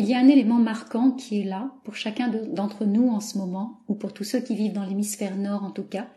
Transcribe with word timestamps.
Il 0.00 0.08
y 0.08 0.14
a 0.14 0.18
un 0.18 0.28
élément 0.28 0.58
marquant 0.58 1.10
qui 1.10 1.42
est 1.42 1.44
là 1.44 1.74
pour 1.84 1.94
chacun 1.94 2.28
d'entre 2.28 2.86
nous 2.86 3.10
en 3.10 3.20
ce 3.20 3.36
moment, 3.36 3.82
ou 3.86 3.94
pour 3.94 4.14
tous 4.14 4.24
ceux 4.24 4.40
qui 4.40 4.56
vivent 4.56 4.72
dans 4.72 4.86
l'hémisphère 4.86 5.36
nord 5.36 5.62
en 5.62 5.72
tout 5.72 5.84
cas, 5.84 6.08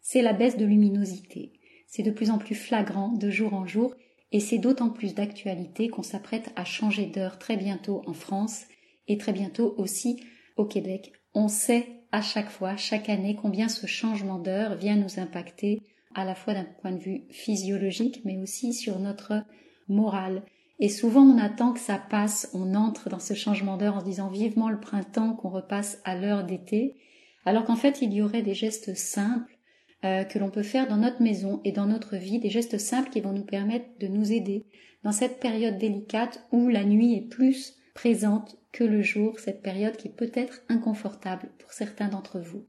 c'est 0.00 0.22
la 0.22 0.32
baisse 0.32 0.56
de 0.56 0.64
luminosité. 0.64 1.52
C'est 1.86 2.02
de 2.02 2.10
plus 2.10 2.32
en 2.32 2.38
plus 2.38 2.56
flagrant 2.56 3.12
de 3.12 3.30
jour 3.30 3.54
en 3.54 3.64
jour, 3.64 3.94
et 4.32 4.40
c'est 4.40 4.58
d'autant 4.58 4.90
plus 4.90 5.14
d'actualité 5.14 5.86
qu'on 5.86 6.02
s'apprête 6.02 6.50
à 6.56 6.64
changer 6.64 7.06
d'heure 7.06 7.38
très 7.38 7.56
bientôt 7.56 8.02
en 8.08 8.12
France 8.12 8.64
et 9.06 9.18
très 9.18 9.32
bientôt 9.32 9.72
aussi 9.78 10.20
au 10.56 10.64
Québec. 10.64 11.12
On 11.32 11.46
sait 11.46 11.86
à 12.10 12.22
chaque 12.22 12.50
fois, 12.50 12.76
chaque 12.76 13.08
année, 13.08 13.36
combien 13.40 13.68
ce 13.68 13.86
changement 13.86 14.40
d'heure 14.40 14.74
vient 14.74 14.96
nous 14.96 15.20
impacter 15.20 15.78
à 16.16 16.24
la 16.24 16.34
fois 16.34 16.54
d'un 16.54 16.66
point 16.82 16.90
de 16.90 16.98
vue 16.98 17.22
physiologique, 17.30 18.20
mais 18.24 18.36
aussi 18.36 18.72
sur 18.72 18.98
notre 18.98 19.44
morale. 19.86 20.42
Et 20.80 20.88
souvent, 20.88 21.22
on 21.22 21.38
attend 21.38 21.72
que 21.72 21.80
ça 21.80 21.98
passe, 21.98 22.50
on 22.54 22.74
entre 22.74 23.08
dans 23.08 23.18
ce 23.18 23.34
changement 23.34 23.76
d'heure 23.76 23.96
en 23.96 24.00
se 24.00 24.04
disant 24.04 24.28
vivement 24.28 24.70
le 24.70 24.78
printemps 24.78 25.34
qu'on 25.34 25.48
repasse 25.48 26.00
à 26.04 26.16
l'heure 26.16 26.44
d'été, 26.44 26.96
alors 27.44 27.64
qu'en 27.64 27.76
fait, 27.76 28.00
il 28.02 28.12
y 28.12 28.22
aurait 28.22 28.42
des 28.42 28.54
gestes 28.54 28.94
simples 28.94 29.58
euh, 30.04 30.22
que 30.22 30.38
l'on 30.38 30.50
peut 30.50 30.62
faire 30.62 30.86
dans 30.86 30.98
notre 30.98 31.22
maison 31.22 31.60
et 31.64 31.72
dans 31.72 31.86
notre 31.86 32.16
vie, 32.16 32.38
des 32.38 32.50
gestes 32.50 32.78
simples 32.78 33.10
qui 33.10 33.20
vont 33.20 33.32
nous 33.32 33.44
permettre 33.44 33.86
de 33.98 34.06
nous 34.06 34.32
aider 34.32 34.66
dans 35.02 35.12
cette 35.12 35.40
période 35.40 35.78
délicate 35.78 36.46
où 36.52 36.68
la 36.68 36.84
nuit 36.84 37.14
est 37.14 37.28
plus 37.28 37.74
présente 37.94 38.56
que 38.70 38.84
le 38.84 39.02
jour, 39.02 39.40
cette 39.40 39.62
période 39.62 39.96
qui 39.96 40.08
peut 40.08 40.30
être 40.34 40.62
inconfortable 40.68 41.50
pour 41.58 41.72
certains 41.72 42.08
d'entre 42.08 42.38
vous. 42.38 42.66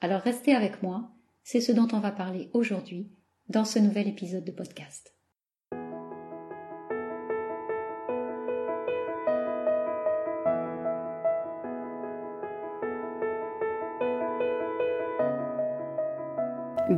Alors 0.00 0.20
restez 0.20 0.54
avec 0.54 0.82
moi, 0.82 1.10
c'est 1.42 1.60
ce 1.60 1.72
dont 1.72 1.88
on 1.92 1.98
va 1.98 2.12
parler 2.12 2.50
aujourd'hui 2.52 3.10
dans 3.48 3.64
ce 3.64 3.80
nouvel 3.80 4.06
épisode 4.06 4.44
de 4.44 4.52
podcast. 4.52 5.14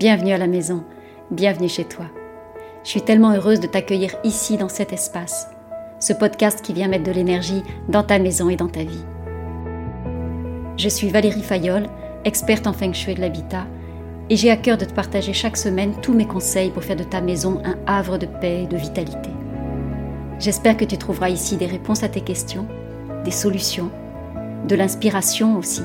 Bienvenue 0.03 0.33
à 0.33 0.39
la 0.39 0.49
maison, 0.49 0.83
bienvenue 1.31 1.69
chez 1.69 1.85
toi. 1.85 2.07
Je 2.83 2.89
suis 2.89 3.03
tellement 3.03 3.35
heureuse 3.35 3.61
de 3.61 3.69
t'accueillir 3.69 4.11
ici 4.25 4.57
dans 4.57 4.69
cet 4.69 4.93
espace, 4.93 5.49
ce 6.01 6.13
podcast 6.13 6.61
qui 6.61 6.73
vient 6.73 6.89
mettre 6.89 7.05
de 7.05 7.13
l'énergie 7.13 7.63
dans 7.89 8.03
ta 8.03 8.19
maison 8.19 8.51
et 8.51 8.57
dans 8.57 8.67
ta 8.67 8.83
vie. 8.83 9.05
Je 10.77 10.89
suis 10.89 11.09
Valérie 11.09 11.45
Fayolle, 11.45 11.87
experte 12.25 12.67
en 12.67 12.73
feng 12.73 12.93
shui 12.93 13.15
de 13.15 13.21
l'habitat, 13.21 13.69
et 14.29 14.35
j'ai 14.35 14.51
à 14.51 14.57
cœur 14.57 14.77
de 14.77 14.87
te 14.87 14.93
partager 14.93 15.33
chaque 15.33 15.57
semaine 15.57 15.95
tous 16.03 16.15
mes 16.15 16.27
conseils 16.27 16.71
pour 16.71 16.83
faire 16.83 16.97
de 16.97 17.05
ta 17.05 17.21
maison 17.21 17.63
un 17.65 17.77
havre 17.87 18.19
de 18.19 18.27
paix 18.27 18.65
et 18.65 18.67
de 18.67 18.77
vitalité. 18.77 19.31
J'espère 20.41 20.77
que 20.77 20.85
tu 20.85 20.99
trouveras 20.99 21.29
ici 21.29 21.57
des 21.57 21.67
réponses 21.67 22.03
à 22.03 22.09
tes 22.09 22.23
questions, 22.23 22.67
des 23.25 23.31
solutions, 23.31 23.93
de 24.67 24.75
l'inspiration 24.75 25.57
aussi, 25.59 25.83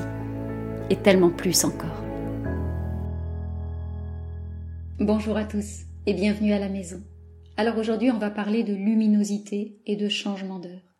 et 0.90 0.96
tellement 0.96 1.30
plus 1.30 1.64
encore. 1.64 1.97
Bonjour 5.00 5.36
à 5.36 5.44
tous 5.44 5.82
et 6.06 6.12
bienvenue 6.12 6.52
à 6.52 6.58
la 6.58 6.68
maison. 6.68 7.00
Alors 7.56 7.78
aujourd'hui 7.78 8.10
on 8.10 8.18
va 8.18 8.30
parler 8.30 8.64
de 8.64 8.74
luminosité 8.74 9.78
et 9.86 9.94
de 9.94 10.08
changement 10.08 10.58
d'heure. 10.58 10.96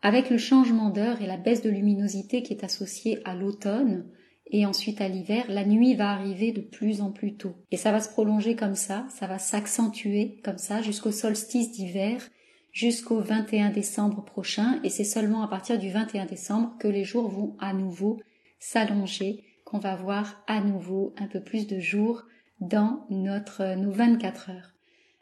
Avec 0.00 0.30
le 0.30 0.38
changement 0.38 0.90
d'heure 0.90 1.20
et 1.20 1.26
la 1.26 1.36
baisse 1.36 1.60
de 1.60 1.68
luminosité 1.68 2.44
qui 2.44 2.52
est 2.52 2.62
associée 2.62 3.18
à 3.24 3.34
l'automne 3.34 4.06
et 4.52 4.64
ensuite 4.64 5.00
à 5.00 5.08
l'hiver, 5.08 5.44
la 5.48 5.64
nuit 5.64 5.96
va 5.96 6.12
arriver 6.12 6.52
de 6.52 6.60
plus 6.60 7.00
en 7.00 7.10
plus 7.10 7.34
tôt. 7.34 7.56
Et 7.72 7.76
ça 7.76 7.90
va 7.90 7.98
se 7.98 8.10
prolonger 8.10 8.54
comme 8.54 8.76
ça, 8.76 9.04
ça 9.10 9.26
va 9.26 9.40
s'accentuer 9.40 10.40
comme 10.44 10.58
ça 10.58 10.80
jusqu'au 10.80 11.10
solstice 11.10 11.72
d'hiver, 11.72 12.22
jusqu'au 12.70 13.18
21 13.18 13.70
décembre 13.70 14.24
prochain, 14.24 14.78
et 14.84 14.88
c'est 14.88 15.02
seulement 15.02 15.42
à 15.42 15.48
partir 15.48 15.80
du 15.80 15.90
21 15.90 16.26
décembre 16.26 16.76
que 16.78 16.86
les 16.86 17.02
jours 17.02 17.28
vont 17.28 17.56
à 17.58 17.72
nouveau 17.72 18.20
s'allonger, 18.60 19.42
qu'on 19.64 19.80
va 19.80 19.96
voir 19.96 20.44
à 20.46 20.60
nouveau 20.60 21.12
un 21.18 21.26
peu 21.26 21.42
plus 21.42 21.66
de 21.66 21.80
jours 21.80 22.22
dans 22.60 23.04
notre, 23.10 23.74
nos 23.76 23.90
24 23.90 24.50
heures. 24.50 24.72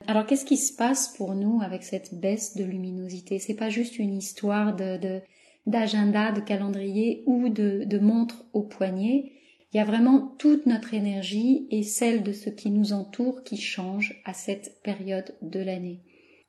Alors 0.06 0.27
qu'est-ce 0.27 0.45
qui 0.45 0.56
se 0.56 0.75
passe 0.75 1.09
pour 1.17 1.34
nous 1.34 1.61
avec 1.62 1.83
cette 1.83 2.15
baisse 2.15 2.56
de 2.56 2.65
luminosité? 2.65 3.39
C'est 3.39 3.55
pas 3.55 3.71
juste 3.71 3.99
une 3.99 4.17
histoire 4.17 4.77
de, 4.77 5.21
d'agenda, 5.67 6.33
de 6.33 6.41
calendrier 6.41 7.23
ou 7.27 7.49
de, 7.49 7.84
de 7.84 7.99
montre 7.99 8.44
au 8.53 8.62
poignet. 8.62 9.33
Il 9.73 9.78
y 9.78 9.81
a 9.81 9.84
vraiment 9.84 10.34
toute 10.39 10.67
notre 10.67 10.94
énergie 10.94 11.67
et 11.71 11.83
celle 11.83 12.23
de 12.23 12.33
ce 12.33 12.50
qui 12.50 12.71
nous 12.71 12.93
entoure 12.93 13.43
qui 13.43 13.56
change 13.56 14.21
à 14.25 14.34
cette 14.34 14.81
période 14.83 15.34
de 15.43 15.61
l'année. 15.61 16.00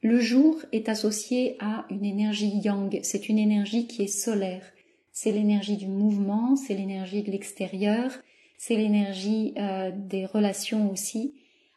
Le 0.03 0.19
jour 0.19 0.57
est 0.71 0.89
associé 0.89 1.55
à 1.59 1.85
une 1.89 2.05
énergie 2.05 2.59
yang, 2.63 2.99
c'est 3.01 3.27
une 3.27 3.39
énergie 3.39 3.87
qui 3.87 4.03
est 4.03 4.07
solaire. 4.07 4.63
C'est 5.11 5.31
l'énergie 5.31 5.77
du 5.77 5.87
mouvement, 5.87 6.55
c'est 6.55 6.75
l'énergie 6.75 7.23
de 7.23 7.31
l'extérieur, 7.31 8.11
c'est 8.57 8.75
l'énergie 8.75 9.53
euh, 9.57 9.91
des 9.93 10.25
relations 10.25 10.91
aussi, 10.91 11.33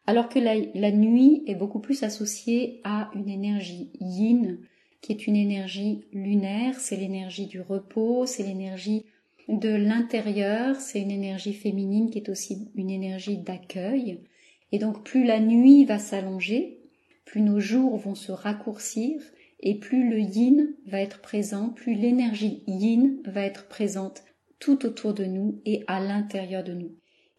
alors 0.08 0.30
que 0.30 0.38
la, 0.38 0.90
nuit 0.90 1.42
est 1.46 1.54
beaucoup 1.54 1.80
plus 1.80 2.02
associée 2.02 2.80
à 2.82 3.10
une 3.14 3.28
énergie 3.28 3.90
yin, 4.00 4.58
qui 5.02 5.12
est 5.12 5.26
une 5.26 5.36
énergie 5.36 6.04
lunaire, 6.14 6.80
c'est 6.80 6.96
l'énergie 6.96 7.46
du 7.46 7.60
repos, 7.60 8.24
c'est 8.24 8.42
l'énergie 8.42 9.04
de 9.48 9.68
l'intérieur, 9.68 10.76
c'est 10.76 11.02
une 11.02 11.10
énergie 11.10 11.52
féminine 11.52 12.08
qui 12.08 12.18
est 12.18 12.30
aussi 12.30 12.68
une 12.74 12.88
énergie 12.88 13.36
d'accueil. 13.36 14.20
Et 14.72 14.78
donc 14.78 15.04
plus 15.04 15.24
la 15.24 15.40
nuit 15.40 15.84
va 15.84 15.98
s'allonger, 15.98 16.78
plus 17.26 17.42
nos 17.42 17.60
jours 17.60 17.96
vont 17.98 18.14
se 18.14 18.32
raccourcir, 18.32 19.20
et 19.60 19.74
plus 19.74 20.08
le 20.08 20.20
yin 20.20 20.74
va 20.86 21.00
être 21.00 21.20
présent, 21.20 21.68
plus 21.68 21.94
l'énergie 21.94 22.62
yin 22.66 23.18
va 23.26 23.42
être 23.42 23.68
présente 23.68 24.22
tout 24.58 24.86
autour 24.86 25.14
de 25.14 25.24
nous 25.24 25.60
et 25.64 25.84
à 25.86 26.00
l'intérieur 26.00 26.64
de 26.64 26.72
nous. 26.72 26.92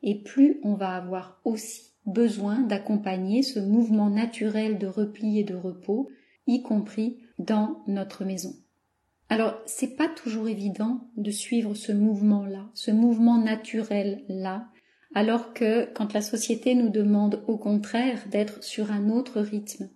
Et 0.04 0.22
plus 0.22 0.60
on 0.64 0.76
va 0.76 0.96
avoir 0.96 1.42
aussi 1.44 1.90
besoin 2.06 2.62
d'accompagner 2.62 3.44
ce 3.44 3.60
mouvement 3.60 4.10
naturel 4.10 4.78
de 4.78 4.88
repli 4.88 5.40
et 5.40 5.44
de 5.44 5.56
repos, 5.56 6.10
y 6.48 6.64
compris 6.64 7.20
dans 7.38 7.84
notre 7.88 8.26
maison. 8.26 8.54
Alors, 9.30 9.62
c'est 9.68 9.96
pas 9.96 10.08
toujours 10.08 10.48
évident 10.48 11.08
de 11.16 11.30
suivre 11.30 11.76
ce 11.76 11.92
mouvement-là, 11.92 12.70
ce 12.74 12.90
mouvement 12.90 13.38
naturel-là, 13.38 14.68
alors 15.14 15.54
que 15.54 15.86
quand 15.94 16.14
la 16.14 16.22
société 16.22 16.74
nous 16.74 16.90
demande 16.90 17.44
au 17.48 17.58
contraire 17.58 18.24
d'être 18.32 18.64
sur 18.64 18.92
un 18.92 19.10
autre 19.10 19.40
rythme. 19.42 19.90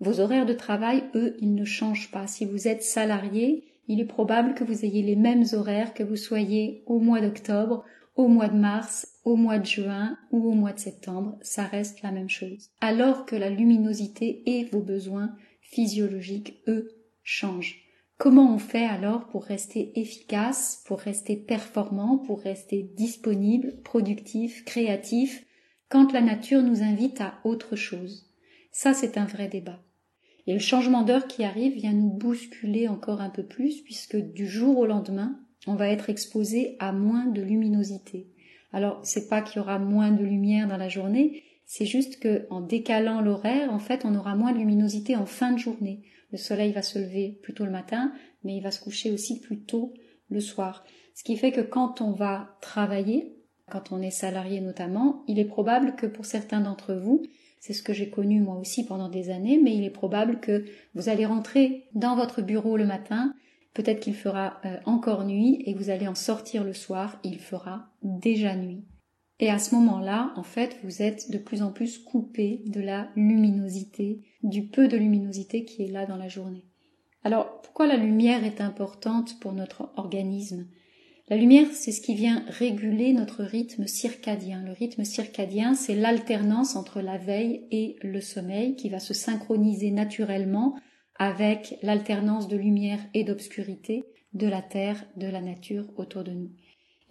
Vos 0.00 0.20
horaires 0.20 0.46
de 0.46 0.54
travail, 0.54 1.04
eux, 1.14 1.36
ils 1.40 1.54
ne 1.54 1.64
changent 1.64 2.10
pas. 2.10 2.26
Si 2.26 2.46
vous 2.46 2.68
êtes 2.68 2.82
salarié, 2.82 3.69
il 3.90 3.98
est 3.98 4.04
probable 4.04 4.54
que 4.54 4.62
vous 4.62 4.84
ayez 4.84 5.02
les 5.02 5.16
mêmes 5.16 5.44
horaires 5.52 5.94
que 5.94 6.04
vous 6.04 6.14
soyez 6.14 6.84
au 6.86 7.00
mois 7.00 7.20
d'octobre, 7.20 7.84
au 8.14 8.28
mois 8.28 8.46
de 8.46 8.56
mars, 8.56 9.08
au 9.24 9.34
mois 9.34 9.58
de 9.58 9.66
juin 9.66 10.16
ou 10.30 10.48
au 10.48 10.54
mois 10.54 10.72
de 10.72 10.78
septembre, 10.78 11.36
ça 11.42 11.64
reste 11.64 12.00
la 12.02 12.12
même 12.12 12.30
chose. 12.30 12.70
Alors 12.80 13.26
que 13.26 13.34
la 13.34 13.50
luminosité 13.50 14.44
et 14.46 14.64
vos 14.66 14.80
besoins 14.80 15.34
physiologiques, 15.60 16.62
eux, 16.68 16.92
changent. 17.24 17.80
Comment 18.16 18.54
on 18.54 18.58
fait 18.58 18.84
alors 18.84 19.26
pour 19.26 19.42
rester 19.44 19.98
efficace, 19.98 20.84
pour 20.86 21.00
rester 21.00 21.34
performant, 21.34 22.18
pour 22.18 22.42
rester 22.42 22.84
disponible, 22.96 23.80
productif, 23.82 24.64
créatif, 24.64 25.44
quand 25.88 26.12
la 26.12 26.20
nature 26.20 26.62
nous 26.62 26.84
invite 26.84 27.20
à 27.20 27.40
autre 27.42 27.74
chose? 27.74 28.30
Ça, 28.70 28.94
c'est 28.94 29.18
un 29.18 29.24
vrai 29.24 29.48
débat. 29.48 29.82
Et 30.50 30.54
le 30.54 30.58
changement 30.58 31.02
d'heure 31.02 31.28
qui 31.28 31.44
arrive 31.44 31.74
vient 31.74 31.92
nous 31.92 32.10
bousculer 32.10 32.88
encore 32.88 33.20
un 33.20 33.30
peu 33.30 33.44
plus 33.44 33.82
puisque 33.82 34.16
du 34.16 34.48
jour 34.48 34.78
au 34.78 34.84
lendemain, 34.86 35.38
on 35.68 35.76
va 35.76 35.88
être 35.88 36.10
exposé 36.10 36.74
à 36.80 36.90
moins 36.90 37.26
de 37.26 37.40
luminosité. 37.40 38.26
Alors, 38.72 38.98
c'est 39.04 39.28
pas 39.28 39.42
qu'il 39.42 39.58
y 39.58 39.60
aura 39.60 39.78
moins 39.78 40.10
de 40.10 40.24
lumière 40.24 40.66
dans 40.66 40.76
la 40.76 40.88
journée, 40.88 41.44
c'est 41.66 41.86
juste 41.86 42.18
que 42.18 42.48
en 42.50 42.62
décalant 42.62 43.20
l'horaire, 43.20 43.72
en 43.72 43.78
fait, 43.78 44.04
on 44.04 44.16
aura 44.16 44.34
moins 44.34 44.50
de 44.52 44.58
luminosité 44.58 45.14
en 45.14 45.24
fin 45.24 45.52
de 45.52 45.58
journée. 45.60 46.02
Le 46.32 46.36
soleil 46.36 46.72
va 46.72 46.82
se 46.82 46.98
lever 46.98 47.38
plus 47.44 47.54
tôt 47.54 47.64
le 47.64 47.70
matin, 47.70 48.12
mais 48.42 48.56
il 48.56 48.60
va 48.60 48.72
se 48.72 48.82
coucher 48.82 49.12
aussi 49.12 49.38
plus 49.38 49.60
tôt 49.60 49.94
le 50.30 50.40
soir. 50.40 50.84
Ce 51.14 51.22
qui 51.22 51.36
fait 51.36 51.52
que 51.52 51.60
quand 51.60 52.00
on 52.00 52.10
va 52.10 52.58
travailler, 52.60 53.36
quand 53.70 53.92
on 53.92 54.02
est 54.02 54.10
salarié 54.10 54.60
notamment, 54.60 55.22
il 55.28 55.38
est 55.38 55.44
probable 55.44 55.94
que 55.94 56.06
pour 56.06 56.24
certains 56.24 56.60
d'entre 56.60 56.94
vous, 56.94 57.22
c'est 57.60 57.74
ce 57.74 57.82
que 57.82 57.92
j'ai 57.92 58.10
connu 58.10 58.40
moi 58.40 58.56
aussi 58.56 58.84
pendant 58.84 59.08
des 59.08 59.30
années, 59.30 59.60
mais 59.62 59.76
il 59.76 59.84
est 59.84 59.90
probable 59.90 60.40
que 60.40 60.64
vous 60.94 61.08
allez 61.08 61.26
rentrer 61.26 61.88
dans 61.94 62.16
votre 62.16 62.42
bureau 62.42 62.76
le 62.76 62.86
matin, 62.86 63.34
peut-être 63.74 64.00
qu'il 64.00 64.14
fera 64.14 64.60
euh, 64.64 64.78
encore 64.86 65.24
nuit 65.24 65.62
et 65.66 65.74
vous 65.74 65.90
allez 65.90 66.08
en 66.08 66.14
sortir 66.14 66.64
le 66.64 66.72
soir, 66.72 67.20
il 67.22 67.38
fera 67.38 67.90
déjà 68.02 68.56
nuit. 68.56 68.84
Et 69.40 69.50
à 69.50 69.58
ce 69.58 69.74
moment-là, 69.74 70.32
en 70.36 70.42
fait, 70.42 70.78
vous 70.84 71.02
êtes 71.02 71.30
de 71.30 71.38
plus 71.38 71.62
en 71.62 71.70
plus 71.70 71.98
coupé 71.98 72.62
de 72.66 72.80
la 72.80 73.08
luminosité, 73.14 74.20
du 74.42 74.66
peu 74.66 74.88
de 74.88 74.96
luminosité 74.96 75.64
qui 75.64 75.82
est 75.82 75.90
là 75.90 76.04
dans 76.04 76.16
la 76.16 76.28
journée. 76.28 76.66
Alors, 77.24 77.60
pourquoi 77.62 77.86
la 77.86 77.96
lumière 77.96 78.44
est 78.44 78.60
importante 78.60 79.38
pour 79.40 79.52
notre 79.52 79.92
organisme? 79.96 80.66
La 81.30 81.36
lumière, 81.36 81.68
c'est 81.72 81.92
ce 81.92 82.00
qui 82.00 82.16
vient 82.16 82.44
réguler 82.48 83.12
notre 83.12 83.44
rythme 83.44 83.86
circadien. 83.86 84.64
Le 84.64 84.72
rythme 84.72 85.04
circadien, 85.04 85.74
c'est 85.74 85.94
l'alternance 85.94 86.74
entre 86.74 87.00
la 87.00 87.18
veille 87.18 87.68
et 87.70 87.94
le 88.02 88.20
sommeil 88.20 88.74
qui 88.74 88.88
va 88.88 88.98
se 88.98 89.14
synchroniser 89.14 89.92
naturellement 89.92 90.76
avec 91.16 91.78
l'alternance 91.82 92.48
de 92.48 92.56
lumière 92.56 92.98
et 93.14 93.22
d'obscurité 93.22 94.02
de 94.32 94.48
la 94.48 94.60
Terre, 94.60 95.04
de 95.16 95.28
la 95.28 95.40
nature 95.40 95.84
autour 95.96 96.24
de 96.24 96.32
nous. 96.32 96.50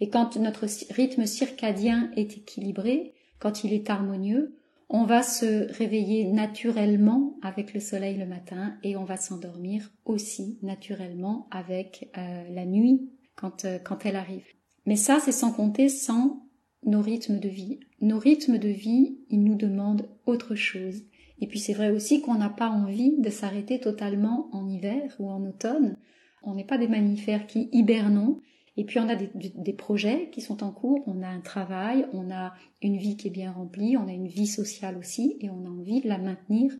Et 0.00 0.10
quand 0.10 0.36
notre 0.36 0.66
rythme 0.92 1.24
circadien 1.24 2.10
est 2.14 2.36
équilibré, 2.36 3.14
quand 3.38 3.64
il 3.64 3.72
est 3.72 3.88
harmonieux, 3.88 4.54
on 4.90 5.04
va 5.04 5.22
se 5.22 5.72
réveiller 5.72 6.24
naturellement 6.24 7.38
avec 7.40 7.72
le 7.72 7.80
soleil 7.80 8.18
le 8.18 8.26
matin 8.26 8.76
et 8.82 8.96
on 8.96 9.04
va 9.04 9.16
s'endormir 9.16 9.90
aussi 10.04 10.58
naturellement 10.60 11.48
avec 11.50 12.10
euh, 12.18 12.44
la 12.50 12.66
nuit 12.66 13.08
quand, 13.40 13.64
euh, 13.64 13.78
quand 13.78 14.04
elle 14.04 14.16
arrive. 14.16 14.46
Mais 14.86 14.96
ça, 14.96 15.18
c'est 15.20 15.32
sans 15.32 15.52
compter 15.52 15.88
sans 15.88 16.46
nos 16.84 17.00
rythmes 17.00 17.38
de 17.38 17.48
vie. 17.48 17.80
Nos 18.00 18.18
rythmes 18.18 18.58
de 18.58 18.68
vie, 18.68 19.18
ils 19.28 19.42
nous 19.42 19.54
demandent 19.54 20.08
autre 20.26 20.54
chose. 20.54 21.02
Et 21.40 21.46
puis 21.46 21.58
c'est 21.58 21.72
vrai 21.72 21.90
aussi 21.90 22.20
qu'on 22.20 22.34
n'a 22.34 22.50
pas 22.50 22.68
envie 22.68 23.18
de 23.18 23.30
s'arrêter 23.30 23.80
totalement 23.80 24.48
en 24.52 24.68
hiver 24.68 25.14
ou 25.18 25.30
en 25.30 25.44
automne. 25.44 25.96
On 26.42 26.54
n'est 26.54 26.64
pas 26.64 26.78
des 26.78 26.88
mammifères 26.88 27.46
qui 27.46 27.68
hibernons 27.72 28.40
et 28.76 28.84
puis 28.84 28.98
on 28.98 29.08
a 29.08 29.16
des, 29.16 29.72
projets 29.72 30.30
qui 30.30 30.40
sont 30.40 30.62
en 30.62 30.72
cours, 30.72 31.02
on 31.06 31.22
a 31.22 31.28
un 31.28 31.40
travail, 31.40 32.06
on 32.12 32.30
a 32.30 32.54
une 32.80 32.96
vie 32.96 33.16
qui 33.16 33.28
est 33.28 33.30
bien 33.30 33.52
remplie, 33.52 33.96
on 33.96 34.08
a 34.08 34.12
une 34.12 34.28
vie 34.28 34.46
sociale 34.46 34.96
aussi, 34.96 35.36
et 35.40 35.50
on 35.50 35.66
a 35.66 35.68
envie 35.68 36.00
de 36.00 36.08
la 36.08 36.18
maintenir 36.18 36.72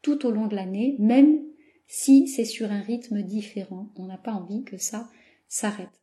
tout 0.00 0.24
au 0.24 0.30
long 0.30 0.46
de 0.46 0.54
l'année, 0.54 0.96
même 0.98 1.42
si 1.86 2.26
c'est 2.28 2.44
sur 2.44 2.70
un 2.70 2.80
rythme 2.80 3.22
différent. 3.22 3.92
On 3.96 4.06
n'a 4.06 4.18
pas 4.18 4.32
envie 4.32 4.64
que 4.64 4.78
ça 4.78 5.10
s'arrête. 5.48 6.01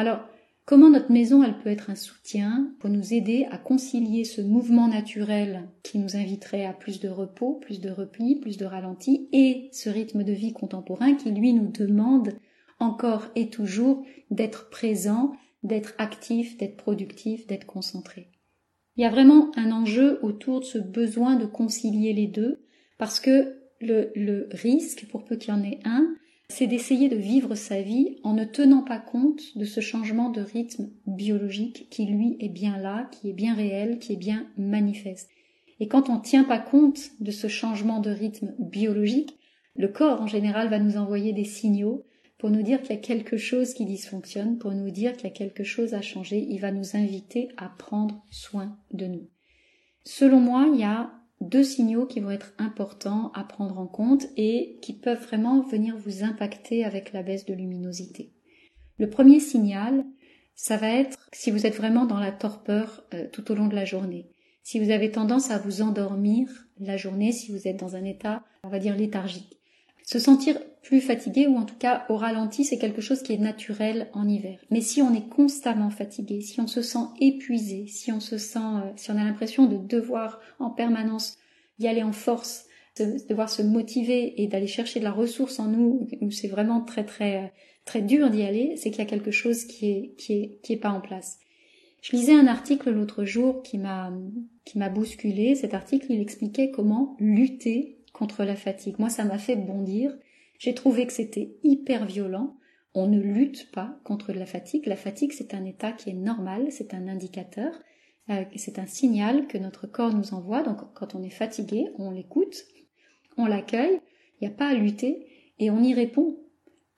Alors, 0.00 0.20
comment 0.64 0.88
notre 0.88 1.12
maison, 1.12 1.44
elle 1.44 1.58
peut 1.58 1.68
être 1.68 1.90
un 1.90 1.94
soutien 1.94 2.72
pour 2.80 2.88
nous 2.88 3.12
aider 3.12 3.46
à 3.50 3.58
concilier 3.58 4.24
ce 4.24 4.40
mouvement 4.40 4.88
naturel 4.88 5.68
qui 5.82 5.98
nous 5.98 6.16
inviterait 6.16 6.64
à 6.64 6.72
plus 6.72 7.00
de 7.00 7.10
repos, 7.10 7.58
plus 7.60 7.80
de 7.80 7.90
repli, 7.90 8.36
plus 8.36 8.56
de 8.56 8.64
ralenti, 8.64 9.28
et 9.34 9.68
ce 9.72 9.90
rythme 9.90 10.24
de 10.24 10.32
vie 10.32 10.54
contemporain 10.54 11.16
qui, 11.16 11.30
lui, 11.30 11.52
nous 11.52 11.70
demande 11.70 12.32
encore 12.78 13.26
et 13.36 13.50
toujours 13.50 14.02
d'être 14.30 14.70
présent, 14.70 15.32
d'être 15.64 15.92
actif, 15.98 16.56
d'être 16.56 16.78
productif, 16.78 17.46
d'être 17.46 17.66
concentré. 17.66 18.30
Il 18.96 19.02
y 19.02 19.06
a 19.06 19.10
vraiment 19.10 19.52
un 19.58 19.70
enjeu 19.70 20.18
autour 20.22 20.60
de 20.60 20.64
ce 20.64 20.78
besoin 20.78 21.36
de 21.36 21.44
concilier 21.44 22.14
les 22.14 22.26
deux, 22.26 22.64
parce 22.96 23.20
que 23.20 23.60
le, 23.82 24.48
risque, 24.52 25.06
pour 25.10 25.26
peu 25.26 25.36
qu'il 25.36 25.52
y 25.52 25.56
en 25.58 25.62
ait 25.62 25.80
un, 25.84 26.14
c'est 26.50 26.66
d'essayer 26.66 27.08
de 27.08 27.16
vivre 27.16 27.54
sa 27.54 27.80
vie 27.80 28.18
en 28.24 28.34
ne 28.34 28.44
tenant 28.44 28.82
pas 28.82 28.98
compte 28.98 29.56
de 29.56 29.64
ce 29.64 29.80
changement 29.80 30.30
de 30.30 30.40
rythme 30.40 30.90
biologique 31.06 31.88
qui, 31.90 32.06
lui, 32.06 32.36
est 32.40 32.48
bien 32.48 32.76
là, 32.76 33.08
qui 33.12 33.30
est 33.30 33.34
bien 33.34 33.54
réel, 33.54 33.98
qui 33.98 34.14
est 34.14 34.16
bien 34.16 34.48
manifeste. 34.58 35.30
Et 35.78 35.86
quand 35.86 36.10
on 36.10 36.16
ne 36.16 36.22
tient 36.22 36.44
pas 36.44 36.58
compte 36.58 37.10
de 37.20 37.30
ce 37.30 37.46
changement 37.46 38.00
de 38.00 38.10
rythme 38.10 38.52
biologique, 38.58 39.38
le 39.76 39.88
corps 39.88 40.20
en 40.20 40.26
général 40.26 40.68
va 40.68 40.80
nous 40.80 40.96
envoyer 40.96 41.32
des 41.32 41.44
signaux 41.44 42.04
pour 42.36 42.50
nous 42.50 42.62
dire 42.62 42.82
qu'il 42.82 42.96
y 42.96 42.98
a 42.98 43.02
quelque 43.02 43.36
chose 43.36 43.72
qui 43.72 43.84
dysfonctionne, 43.84 44.58
pour 44.58 44.72
nous 44.72 44.90
dire 44.90 45.12
qu'il 45.12 45.28
y 45.28 45.32
a 45.32 45.34
quelque 45.34 45.64
chose 45.64 45.94
à 45.94 46.02
changer, 46.02 46.44
il 46.48 46.58
va 46.58 46.72
nous 46.72 46.96
inviter 46.96 47.48
à 47.58 47.68
prendre 47.68 48.24
soin 48.30 48.76
de 48.92 49.06
nous. 49.06 49.28
Selon 50.04 50.40
moi, 50.40 50.68
il 50.72 50.80
y 50.80 50.84
a 50.84 51.12
deux 51.40 51.64
signaux 51.64 52.06
qui 52.06 52.20
vont 52.20 52.30
être 52.30 52.52
importants 52.58 53.32
à 53.34 53.44
prendre 53.44 53.78
en 53.78 53.86
compte 53.86 54.26
et 54.36 54.78
qui 54.82 54.92
peuvent 54.92 55.22
vraiment 55.22 55.62
venir 55.62 55.96
vous 55.96 56.22
impacter 56.22 56.84
avec 56.84 57.12
la 57.12 57.22
baisse 57.22 57.46
de 57.46 57.54
luminosité. 57.54 58.32
Le 58.98 59.08
premier 59.08 59.40
signal, 59.40 60.04
ça 60.54 60.76
va 60.76 60.90
être 60.90 61.28
si 61.32 61.50
vous 61.50 61.66
êtes 61.66 61.76
vraiment 61.76 62.04
dans 62.04 62.20
la 62.20 62.32
torpeur 62.32 63.02
euh, 63.14 63.26
tout 63.32 63.50
au 63.50 63.54
long 63.54 63.68
de 63.68 63.74
la 63.74 63.86
journée. 63.86 64.28
Si 64.62 64.78
vous 64.78 64.90
avez 64.90 65.10
tendance 65.10 65.50
à 65.50 65.58
vous 65.58 65.80
endormir 65.80 66.68
la 66.78 66.98
journée, 66.98 67.32
si 67.32 67.50
vous 67.50 67.66
êtes 67.66 67.78
dans 67.78 67.96
un 67.96 68.04
état, 68.04 68.44
on 68.62 68.68
va 68.68 68.78
dire, 68.78 68.94
léthargique. 68.94 69.58
Se 70.04 70.18
sentir 70.18 70.58
plus 70.82 71.00
fatigué 71.00 71.46
ou 71.46 71.56
en 71.56 71.64
tout 71.64 71.76
cas 71.76 72.06
au 72.08 72.16
ralenti, 72.16 72.64
c'est 72.64 72.78
quelque 72.78 73.00
chose 73.00 73.22
qui 73.22 73.32
est 73.32 73.38
naturel 73.38 74.08
en 74.14 74.28
hiver. 74.28 74.58
Mais 74.70 74.80
si 74.80 75.02
on 75.02 75.14
est 75.14 75.28
constamment 75.28 75.90
fatigué, 75.90 76.40
si 76.40 76.60
on 76.60 76.66
se 76.66 76.82
sent 76.82 77.06
épuisé, 77.20 77.86
si 77.86 78.12
on 78.12 78.20
se 78.20 78.38
sent, 78.38 78.58
euh, 78.58 78.90
si 78.96 79.10
on 79.10 79.16
a 79.16 79.24
l'impression 79.24 79.66
de 79.66 79.76
devoir 79.76 80.40
en 80.58 80.70
permanence 80.70 81.38
y 81.78 81.86
aller 81.86 82.02
en 82.02 82.12
force, 82.12 82.66
de 82.98 83.16
devoir 83.28 83.50
se 83.50 83.62
motiver 83.62 84.42
et 84.42 84.46
d'aller 84.46 84.66
chercher 84.66 85.00
de 85.00 85.04
la 85.04 85.12
ressource 85.12 85.58
en 85.58 85.66
nous, 85.66 86.08
où 86.20 86.30
c'est 86.30 86.48
vraiment 86.48 86.80
très 86.80 87.04
très 87.04 87.44
euh, 87.44 87.48
très 87.84 88.02
dur 88.02 88.30
d'y 88.30 88.42
aller, 88.42 88.76
c'est 88.76 88.90
qu'il 88.90 89.00
y 89.00 89.06
a 89.06 89.10
quelque 89.10 89.30
chose 89.30 89.64
qui 89.64 89.90
est 89.90 90.14
qui 90.16 90.32
est 90.32 90.60
qui 90.62 90.72
est 90.72 90.80
pas 90.80 90.90
en 90.90 91.00
place. 91.00 91.38
Je 92.02 92.16
lisais 92.16 92.34
un 92.34 92.46
article 92.46 92.90
l'autre 92.90 93.24
jour 93.24 93.62
qui 93.62 93.76
m'a 93.76 94.12
qui 94.64 94.78
m'a 94.78 94.88
bousculé. 94.88 95.54
Cet 95.54 95.74
article, 95.74 96.06
il 96.10 96.20
expliquait 96.20 96.70
comment 96.70 97.16
lutter 97.18 97.98
contre 98.12 98.44
la 98.44 98.56
fatigue. 98.56 98.98
Moi, 98.98 99.10
ça 99.10 99.24
m'a 99.24 99.38
fait 99.38 99.56
bondir. 99.56 100.16
J'ai 100.60 100.74
trouvé 100.74 101.06
que 101.06 101.12
c'était 101.14 101.56
hyper 101.64 102.04
violent. 102.04 102.58
On 102.92 103.06
ne 103.06 103.18
lutte 103.18 103.70
pas 103.70 103.98
contre 104.04 104.34
la 104.34 104.44
fatigue. 104.44 104.84
La 104.84 104.94
fatigue, 104.94 105.32
c'est 105.32 105.54
un 105.54 105.64
état 105.64 105.90
qui 105.90 106.10
est 106.10 106.14
normal, 106.14 106.66
c'est 106.70 106.92
un 106.92 107.08
indicateur, 107.08 107.72
euh, 108.28 108.44
c'est 108.56 108.78
un 108.78 108.84
signal 108.84 109.46
que 109.46 109.56
notre 109.56 109.86
corps 109.86 110.14
nous 110.14 110.34
envoie. 110.34 110.62
Donc, 110.62 110.80
quand 110.92 111.14
on 111.14 111.22
est 111.22 111.30
fatigué, 111.30 111.88
on 111.96 112.10
l'écoute, 112.10 112.66
on 113.38 113.46
l'accueille, 113.46 114.02
il 114.38 114.46
n'y 114.46 114.52
a 114.52 114.56
pas 114.56 114.68
à 114.68 114.74
lutter 114.74 115.26
et 115.58 115.70
on 115.70 115.82
y 115.82 115.94
répond. 115.94 116.38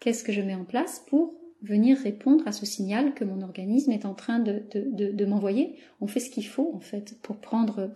Qu'est-ce 0.00 0.25
que 0.25 0.32
je 0.32 0.43
mets 0.43 0.56
en 0.56 0.64
place 0.64 1.05
pour 1.06 1.32
venir 1.62 1.97
répondre 1.99 2.43
à 2.49 2.53
ce 2.53 2.67
signal 2.67 3.14
que 3.14 3.23
mon 3.25 3.43
organisme 3.43 3.93
est 3.93 4.06
en 4.06 4.14
train 4.14 4.41
de, 4.41 5.25
m'envoyer? 5.25 5.79
On 6.00 6.09
fait 6.09 6.19
ce 6.19 6.31
qu'il 6.31 6.49
faut, 6.49 6.73
en 6.75 6.81
fait, 6.81 7.17
pour 7.23 7.37
prendre, 7.37 7.93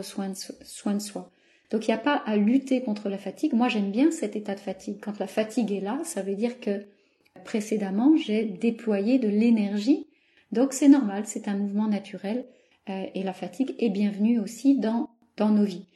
soin 0.00 0.30
de 0.30 0.98
soi. 0.98 1.30
Donc 1.70 1.86
il 1.86 1.90
n'y 1.90 1.94
a 1.94 1.98
pas 1.98 2.16
à 2.26 2.36
lutter 2.36 2.82
contre 2.82 3.08
la 3.08 3.18
fatigue. 3.18 3.52
Moi 3.52 3.68
j'aime 3.68 3.90
bien 3.90 4.10
cet 4.10 4.36
état 4.36 4.54
de 4.54 4.60
fatigue. 4.60 4.98
Quand 5.00 5.18
la 5.18 5.26
fatigue 5.26 5.72
est 5.72 5.80
là, 5.80 6.00
ça 6.04 6.22
veut 6.22 6.34
dire 6.34 6.60
que 6.60 6.86
précédemment 7.44 8.16
j'ai 8.16 8.44
déployé 8.44 9.18
de 9.18 9.28
l'énergie. 9.28 10.06
Donc 10.52 10.72
c'est 10.72 10.88
normal, 10.88 11.24
c'est 11.26 11.48
un 11.48 11.56
mouvement 11.56 11.86
naturel 11.86 12.44
euh, 12.88 13.06
et 13.14 13.22
la 13.22 13.32
fatigue 13.32 13.74
est 13.78 13.90
bienvenue 13.90 14.40
aussi 14.40 14.78
dans, 14.78 15.10
dans 15.36 15.50
nos 15.50 15.64
vies. 15.64 15.86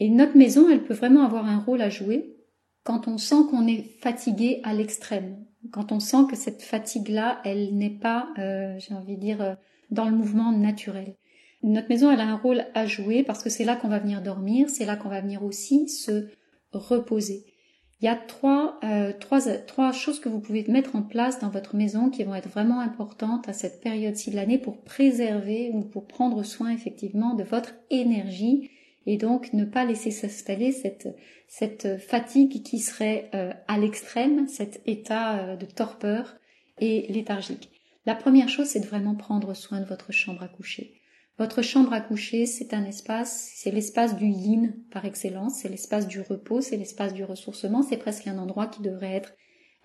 Et 0.00 0.10
notre 0.10 0.36
maison, 0.36 0.68
elle 0.70 0.84
peut 0.84 0.94
vraiment 0.94 1.24
avoir 1.24 1.46
un 1.46 1.58
rôle 1.58 1.82
à 1.82 1.90
jouer 1.90 2.36
quand 2.84 3.08
on 3.08 3.18
sent 3.18 3.44
qu'on 3.50 3.66
est 3.66 3.82
fatigué 4.00 4.60
à 4.62 4.72
l'extrême, 4.72 5.44
quand 5.72 5.92
on 5.92 6.00
sent 6.00 6.24
que 6.30 6.36
cette 6.36 6.62
fatigue-là, 6.62 7.40
elle 7.44 7.76
n'est 7.76 7.90
pas, 7.90 8.30
euh, 8.38 8.78
j'ai 8.78 8.94
envie 8.94 9.16
de 9.16 9.20
dire, 9.20 9.42
euh, 9.42 9.54
dans 9.90 10.06
le 10.08 10.16
mouvement 10.16 10.52
naturel. 10.52 11.14
Notre 11.62 11.88
maison, 11.88 12.10
elle 12.10 12.20
a 12.20 12.26
un 12.26 12.36
rôle 12.36 12.66
à 12.74 12.86
jouer 12.86 13.24
parce 13.24 13.42
que 13.42 13.50
c'est 13.50 13.64
là 13.64 13.76
qu'on 13.76 13.88
va 13.88 13.98
venir 13.98 14.22
dormir, 14.22 14.70
c'est 14.70 14.84
là 14.84 14.96
qu'on 14.96 15.08
va 15.08 15.20
venir 15.20 15.42
aussi 15.42 15.88
se 15.88 16.28
reposer. 16.72 17.44
Il 18.00 18.04
y 18.04 18.08
a 18.08 18.14
trois, 18.14 18.78
euh, 18.84 19.12
trois, 19.18 19.40
trois 19.40 19.90
choses 19.90 20.20
que 20.20 20.28
vous 20.28 20.38
pouvez 20.38 20.64
mettre 20.68 20.94
en 20.94 21.02
place 21.02 21.40
dans 21.40 21.48
votre 21.48 21.74
maison 21.74 22.10
qui 22.10 22.22
vont 22.22 22.34
être 22.34 22.48
vraiment 22.48 22.78
importantes 22.78 23.48
à 23.48 23.52
cette 23.52 23.80
période-ci 23.80 24.30
de 24.30 24.36
l'année 24.36 24.58
pour 24.58 24.82
préserver 24.82 25.70
ou 25.72 25.82
pour 25.82 26.06
prendre 26.06 26.44
soin 26.44 26.70
effectivement 26.70 27.34
de 27.34 27.42
votre 27.42 27.74
énergie 27.90 28.70
et 29.06 29.16
donc 29.16 29.52
ne 29.52 29.64
pas 29.64 29.84
laisser 29.84 30.12
s'installer 30.12 30.70
cette, 30.70 31.08
cette 31.48 31.98
fatigue 31.98 32.62
qui 32.62 32.78
serait 32.78 33.30
euh, 33.34 33.52
à 33.66 33.78
l'extrême, 33.78 34.46
cet 34.46 34.80
état 34.86 35.38
euh, 35.38 35.56
de 35.56 35.66
torpeur 35.66 36.36
et 36.78 37.10
léthargique. 37.12 37.70
La 38.06 38.14
première 38.14 38.48
chose, 38.48 38.66
c'est 38.66 38.80
de 38.80 38.86
vraiment 38.86 39.16
prendre 39.16 39.54
soin 39.54 39.80
de 39.80 39.86
votre 39.86 40.12
chambre 40.12 40.42
à 40.42 40.48
coucher. 40.48 40.97
Votre 41.38 41.62
chambre 41.62 41.92
à 41.92 42.00
coucher, 42.00 42.46
c'est 42.46 42.74
un 42.74 42.84
espace, 42.84 43.52
c'est 43.54 43.70
l'espace 43.70 44.16
du 44.16 44.26
yin 44.26 44.74
par 44.90 45.04
excellence, 45.04 45.60
c'est 45.60 45.68
l'espace 45.68 46.08
du 46.08 46.20
repos, 46.20 46.60
c'est 46.60 46.76
l'espace 46.76 47.14
du 47.14 47.22
ressourcement, 47.22 47.82
c'est 47.82 47.96
presque 47.96 48.26
un 48.26 48.38
endroit 48.38 48.66
qui 48.66 48.82
devrait 48.82 49.14
être 49.14 49.34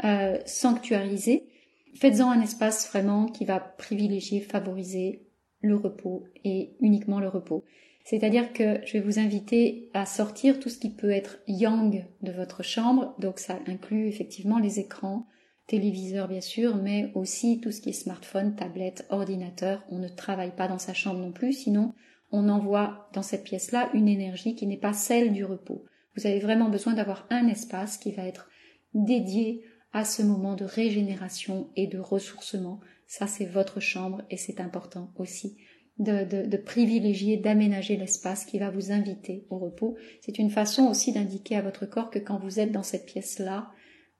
euh, 0.03 0.39
sanctuarisé. 0.47 1.47
Faites-en 1.93 2.31
un 2.31 2.41
espace 2.41 2.89
vraiment 2.89 3.27
qui 3.27 3.45
va 3.45 3.59
privilégier, 3.59 4.41
favoriser 4.41 5.27
le 5.61 5.75
repos 5.75 6.23
et 6.43 6.75
uniquement 6.81 7.19
le 7.19 7.29
repos. 7.29 7.63
C'est-à-dire 8.03 8.51
que 8.51 8.79
je 8.85 8.93
vais 8.93 8.99
vous 8.99 9.19
inviter 9.19 9.91
à 9.93 10.07
sortir 10.07 10.59
tout 10.59 10.69
ce 10.69 10.79
qui 10.79 10.89
peut 10.89 11.11
être 11.11 11.37
yang 11.47 12.03
de 12.21 12.31
votre 12.31 12.63
chambre, 12.63 13.15
donc 13.19 13.37
ça 13.37 13.59
inclut 13.67 14.07
effectivement 14.07 14.57
les 14.57 14.79
écrans, 14.79 15.27
téléviseur 15.67 16.27
bien 16.27 16.41
sûr, 16.41 16.75
mais 16.75 17.11
aussi 17.15 17.59
tout 17.61 17.71
ce 17.71 17.81
qui 17.81 17.89
est 17.89 17.93
smartphone, 17.93 18.55
tablette, 18.55 19.05
ordinateur. 19.09 19.83
On 19.89 19.99
ne 19.99 20.07
travaille 20.07 20.55
pas 20.55 20.67
dans 20.67 20.79
sa 20.79 20.93
chambre 20.93 21.19
non 21.19 21.31
plus, 21.31 21.53
sinon 21.53 21.93
on 22.31 22.49
envoie 22.49 23.09
dans 23.13 23.21
cette 23.21 23.43
pièce-là 23.43 23.89
une 23.93 24.07
énergie 24.07 24.55
qui 24.55 24.67
n'est 24.67 24.77
pas 24.77 24.93
celle 24.93 25.33
du 25.33 25.45
repos. 25.45 25.85
Vous 26.15 26.27
avez 26.27 26.39
vraiment 26.39 26.69
besoin 26.69 26.93
d'avoir 26.93 27.27
un 27.29 27.47
espace 27.47 27.97
qui 27.97 28.11
va 28.11 28.25
être 28.25 28.49
dédié 28.93 29.63
à 29.93 30.03
ce 30.03 30.23
moment 30.23 30.55
de 30.55 30.65
régénération 30.65 31.69
et 31.75 31.87
de 31.87 31.99
ressourcement. 31.99 32.79
Ça, 33.07 33.27
c'est 33.27 33.45
votre 33.45 33.79
chambre 33.79 34.23
et 34.31 34.37
c'est 34.37 34.59
important 34.59 35.11
aussi 35.17 35.57
de, 35.99 36.23
de, 36.23 36.47
de 36.47 36.57
privilégier, 36.57 37.37
d'aménager 37.37 37.97
l'espace 37.97 38.45
qui 38.45 38.57
va 38.57 38.71
vous 38.71 38.91
inviter 38.91 39.45
au 39.51 39.59
repos. 39.59 39.95
C'est 40.21 40.39
une 40.39 40.49
façon 40.49 40.87
aussi 40.87 41.13
d'indiquer 41.13 41.57
à 41.57 41.61
votre 41.61 41.85
corps 41.85 42.09
que 42.09 42.19
quand 42.19 42.39
vous 42.39 42.59
êtes 42.59 42.71
dans 42.71 42.83
cette 42.83 43.05
pièce-là, 43.05 43.71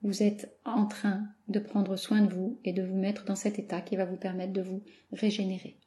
vous 0.04 0.22
êtes 0.22 0.54
en 0.64 0.86
train 0.86 1.26
de 1.48 1.58
prendre 1.58 1.96
soin 1.96 2.20
de 2.20 2.32
vous 2.32 2.60
et 2.64 2.72
de 2.72 2.82
vous 2.82 2.96
mettre 2.96 3.24
dans 3.24 3.34
cet 3.34 3.58
état 3.58 3.80
qui 3.80 3.96
va 3.96 4.04
vous 4.04 4.16
permettre 4.16 4.52
de 4.52 4.60
vous 4.60 4.82
régénérer. 5.12 5.78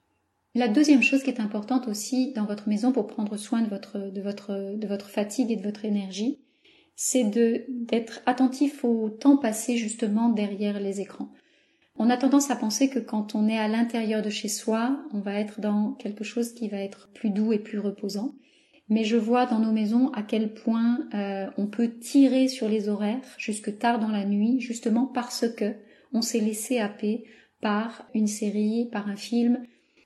La 0.55 0.67
deuxième 0.67 1.03
chose 1.03 1.21
qui 1.21 1.29
est 1.29 1.39
importante 1.39 1.87
aussi 1.87 2.33
dans 2.33 2.45
votre 2.45 2.67
maison 2.67 2.91
pour 2.91 3.05
prendre 3.05 3.37
soin 3.37 3.61
de 3.61 3.69
votre, 3.69 5.07
fatigue 5.07 5.51
et 5.51 5.55
de 5.55 5.61
votre 5.61 5.85
énergie, 5.85 6.39
c'est 6.95 7.25
d'être 7.25 8.21
attentif 8.25 8.83
au 8.83 9.11
temps 9.11 9.37
passé 9.37 9.77
justement 9.77 10.29
derrière 10.29 10.79
les 10.79 10.99
écrans. 10.99 11.31
On 11.95 12.09
a 12.09 12.17
tendance 12.17 12.49
à 12.49 12.55
penser 12.55 12.89
que 12.89 12.97
quand 12.97 13.35
on 13.35 13.47
est 13.47 13.59
à 13.59 13.67
l'intérieur 13.67 14.23
de 14.23 14.31
chez 14.31 14.47
soi, 14.47 14.99
on 15.13 15.19
va 15.19 15.39
être 15.39 15.61
dans 15.61 15.91
quelque 15.93 16.23
chose 16.23 16.53
qui 16.53 16.69
va 16.69 16.77
être 16.77 17.09
plus 17.13 17.29
doux 17.29 17.53
et 17.53 17.59
plus 17.59 17.79
reposant. 17.79 18.33
Mais 18.89 19.03
je 19.03 19.17
vois 19.17 19.45
dans 19.45 19.59
nos 19.59 19.71
maisons 19.71 20.09
à 20.13 20.23
quel 20.23 20.53
point 20.53 21.07
euh, 21.13 21.47
on 21.57 21.67
peut 21.67 21.89
tirer 21.99 22.47
sur 22.47 22.69
les 22.69 22.87
horaires 22.87 23.35
jusque 23.37 23.77
tard 23.77 23.99
dans 23.99 24.09
la 24.09 24.25
nuit, 24.25 24.61
justement 24.61 25.05
parce 25.05 25.45
que 25.49 25.73
on 26.13 26.21
s'est 26.21 26.39
laissé 26.39 26.79
happer 26.79 27.25
par 27.61 28.07
une 28.13 28.27
série, 28.27 28.87
par 28.91 29.09
un 29.09 29.15
film, 29.15 29.63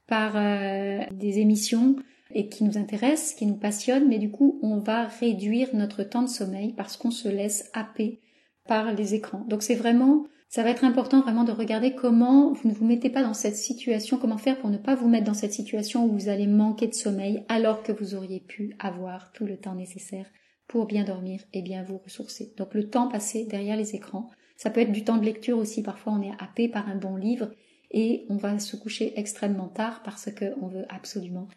par 0.08 0.34
euh, 0.36 1.02
des 1.12 1.40
émissions 1.40 1.96
et 2.34 2.48
qui 2.48 2.64
nous 2.64 2.78
intéressent, 2.78 3.34
qui 3.34 3.46
nous 3.46 3.58
passionnent, 3.58 4.08
mais 4.08 4.18
du 4.18 4.32
coup 4.32 4.60
on 4.64 4.80
va 4.80 5.06
réduire 5.06 5.70
notre 5.74 6.04
temps 6.04 6.24
de 6.24 6.30
sommeil 6.30 6.74
parce 6.74 6.98
qu'on 6.98 7.12
se 7.12 7.30
laisse 7.30 7.70
happer 7.74 8.20
par 8.68 8.94
les 8.94 9.14
écrans. 9.14 9.46
Donc 9.48 9.64
c'est 9.64 9.76
vraiment, 9.76 10.26
ça 10.52 10.64
va 10.64 10.70
être 10.70 10.84
important 10.84 11.22
vraiment 11.22 11.46
de 11.46 11.54
regarder 11.54 11.96
comment 11.96 12.52
vous 12.52 12.68
ne 12.68 12.74
vous 12.74 12.86
mettez 12.86 13.10
pas 13.10 13.24
dans 13.24 13.34
cette 13.34 13.56
situation, 13.56 14.18
comment 14.18 14.38
faire 14.38 14.60
pour 14.60 14.70
ne 14.70 14.78
pas 14.78 14.96
vous 14.96 15.08
mettre 15.08 15.24
dans 15.24 15.34
cette 15.34 15.54
situation 15.54 16.04
où 16.04 16.12
vous 16.12 16.28
allez 16.28 16.46
manquer 16.46 16.88
de 16.88 16.94
sommeil 16.94 17.46
alors 17.48 17.84
que 17.84 17.94
vous 17.94 18.16
auriez 18.16 18.42
pu 18.42 18.76
avoir 18.78 19.32
tout 19.32 19.46
le 19.46 19.56
temps 19.56 19.76
nécessaire 19.76 20.26
pour 20.68 20.88
bien 20.88 21.06
dormir 21.06 21.40
et 21.54 21.62
bien 21.62 21.84
vous 21.84 22.00
ressourcer. 22.00 22.54
Donc 22.58 22.74
le 22.74 22.90
temps 22.90 23.08
passé 23.08 23.46
derrière 23.46 23.78
les 23.78 23.96
écrans, 23.96 24.30
ça 24.58 24.70
peut 24.70 24.82
être 24.82 24.92
du 24.92 25.06
temps 25.06 25.16
de 25.16 25.24
lecture 25.24 25.58
aussi. 25.58 25.84
Parfois, 25.84 26.12
on 26.12 26.22
est 26.22 26.34
happé 26.38 26.68
par 26.68 26.90
un 26.90 26.98
bon 26.98 27.16
livre 27.16 27.50
et 27.90 28.26
on 28.28 28.36
va 28.36 28.60
se 28.60 28.76
coucher 28.76 29.18
extrêmement 29.18 29.70
tard 29.70 30.04
parce 30.04 30.30
qu'on 30.32 30.68
veut 30.68 30.86
absolument 30.90 31.48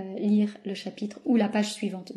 euh, 0.00 0.18
lire 0.18 0.56
le 0.66 0.74
chapitre 0.74 1.20
ou 1.24 1.36
la 1.36 1.48
page 1.48 1.72
suivante. 1.72 2.16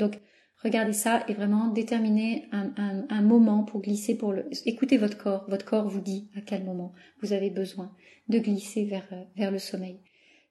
Regardez 0.64 0.94
ça 0.94 1.24
et 1.28 1.34
vraiment 1.34 1.68
déterminez 1.68 2.48
un, 2.52 3.22
moment 3.22 3.64
pour 3.64 3.82
glisser 3.82 4.16
pour 4.16 4.34
le. 4.34 4.46
Écoutez 4.66 4.98
votre 4.98 5.18
corps. 5.18 5.46
Votre 5.50 5.66
corps 5.66 5.88
vous 5.88 6.02
dit 6.02 6.30
à 6.36 6.42
quel 6.42 6.64
moment 6.64 6.94
vous 7.22 7.34
avez 7.34 7.50
besoin 7.50 7.92
de 8.30 8.40
glisser 8.40 8.86
vers, 8.86 9.08
euh, 9.12 9.52
le 9.52 9.60
sommeil. 9.60 10.00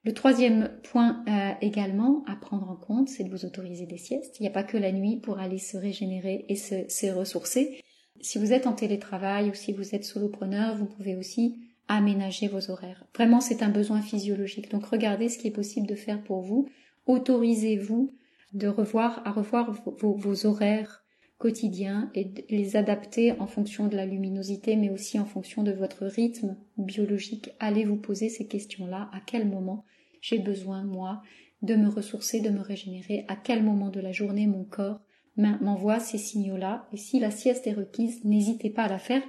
Le 0.05 0.13
troisième 0.13 0.69
point 0.83 1.23
euh, 1.27 1.51
également 1.61 2.23
à 2.27 2.35
prendre 2.35 2.69
en 2.69 2.75
compte, 2.75 3.09
c'est 3.09 3.23
de 3.23 3.29
vous 3.29 3.45
autoriser 3.45 3.85
des 3.85 3.97
siestes. 3.97 4.39
Il 4.39 4.43
n'y 4.43 4.49
a 4.49 4.51
pas 4.51 4.63
que 4.63 4.77
la 4.77 4.91
nuit 4.91 5.17
pour 5.17 5.39
aller 5.39 5.59
se 5.59 5.77
régénérer 5.77 6.45
et 6.49 6.55
se, 6.55 6.87
se 6.89 7.07
ressourcer. 7.07 7.79
Si 8.19 8.37
vous 8.37 8.53
êtes 8.53 8.67
en 8.67 8.73
télétravail 8.73 9.49
ou 9.49 9.53
si 9.53 9.73
vous 9.73 9.95
êtes 9.95 10.03
solopreneur, 10.03 10.75
vous 10.75 10.85
pouvez 10.85 11.15
aussi 11.15 11.57
aménager 11.87 12.47
vos 12.47 12.69
horaires. 12.69 13.05
Vraiment, 13.15 13.41
c'est 13.41 13.63
un 13.63 13.69
besoin 13.69 14.01
physiologique. 14.01 14.71
Donc 14.71 14.85
regardez 14.85 15.29
ce 15.29 15.37
qui 15.37 15.47
est 15.47 15.51
possible 15.51 15.87
de 15.87 15.95
faire 15.95 16.21
pour 16.23 16.41
vous. 16.41 16.69
Autorisez-vous 17.05 18.13
de 18.53 18.67
revoir 18.67 19.21
à 19.25 19.31
revoir 19.31 19.71
vos, 19.97 20.45
horaires 20.45 21.03
quotidiens 21.37 22.11
et 22.13 22.25
de 22.25 22.43
les 22.49 22.75
adapter 22.75 23.33
en 23.33 23.47
fonction 23.47 23.87
de 23.87 23.95
la 23.95 24.05
luminosité, 24.05 24.75
mais 24.75 24.89
aussi 24.89 25.19
en 25.19 25.25
fonction 25.25 25.63
de 25.63 25.71
votre 25.71 26.05
rythme 26.05 26.55
biologique. 26.77 27.51
Allez 27.59 27.83
vous 27.83 27.97
poser 27.97 28.29
ces 28.29 28.47
questions-là. 28.47 29.09
À 29.11 29.19
quel 29.25 29.47
moment 29.47 29.85
j'ai 30.21 30.39
besoin, 30.39 30.83
moi, 30.83 31.21
de 31.61 31.75
me 31.75 31.89
ressourcer, 31.89 32.39
de 32.39 32.49
me 32.49 32.61
régénérer? 32.61 33.25
À 33.27 33.35
quel 33.35 33.63
moment 33.63 33.89
de 33.89 33.99
la 33.99 34.11
journée 34.11 34.47
mon 34.47 34.63
corps 34.63 35.01
m'envoie 35.35 35.99
ces 35.99 36.17
signaux-là? 36.17 36.87
Et 36.93 36.97
si 36.97 37.19
la 37.19 37.31
sieste 37.31 37.67
est 37.67 37.73
requise, 37.73 38.23
n'hésitez 38.23 38.69
pas 38.69 38.83
à 38.83 38.89
la 38.89 38.99
faire. 38.99 39.23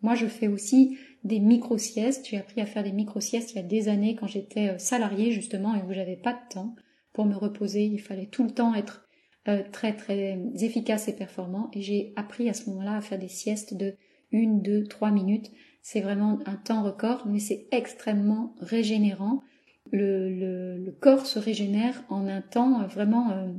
Moi, 0.00 0.14
je 0.16 0.26
fais 0.26 0.48
aussi 0.48 0.96
des 1.22 1.38
micro-siestes. 1.38 2.26
J'ai 2.28 2.38
appris 2.38 2.60
à 2.60 2.66
faire 2.66 2.82
des 2.82 2.92
micro-siestes 2.92 3.52
il 3.52 3.56
y 3.56 3.60
a 3.60 3.62
des 3.62 3.88
années 3.88 4.16
quand 4.16 4.26
j'étais 4.26 4.70
euh, 4.70 4.78
salariée, 4.78 5.30
justement, 5.30 5.76
et 5.76 5.82
où 5.82 5.92
j'avais 5.92 6.16
pas 6.16 6.32
de 6.32 6.54
temps 6.54 6.74
pour 7.12 7.26
me 7.26 7.34
reposer. 7.34 7.84
Il 7.84 8.00
fallait 8.00 8.26
tout 8.26 8.44
le 8.44 8.50
temps 8.50 8.74
être 8.74 9.08
euh, 9.48 9.62
très, 9.70 9.94
très 9.94 10.38
efficace 10.60 11.08
et 11.08 11.16
performant. 11.16 11.70
Et 11.72 11.82
j'ai 11.82 12.12
appris 12.16 12.48
à 12.48 12.54
ce 12.54 12.70
moment-là 12.70 12.96
à 12.96 13.00
faire 13.00 13.18
des 13.18 13.28
siestes 13.28 13.74
de 13.74 13.94
une, 14.30 14.62
deux, 14.62 14.84
trois 14.84 15.10
minutes. 15.10 15.50
C'est 15.82 16.00
vraiment 16.00 16.38
un 16.46 16.56
temps 16.56 16.82
record, 16.82 17.26
mais 17.26 17.40
c'est 17.40 17.66
extrêmement 17.70 18.54
régénérant. 18.60 19.42
Le, 19.90 20.90
corps 21.00 21.26
se 21.26 21.38
régénère 21.38 22.02
en 22.08 22.26
un 22.28 22.40
temps 22.40 22.82
euh, 22.82 22.86
vraiment 22.86 23.52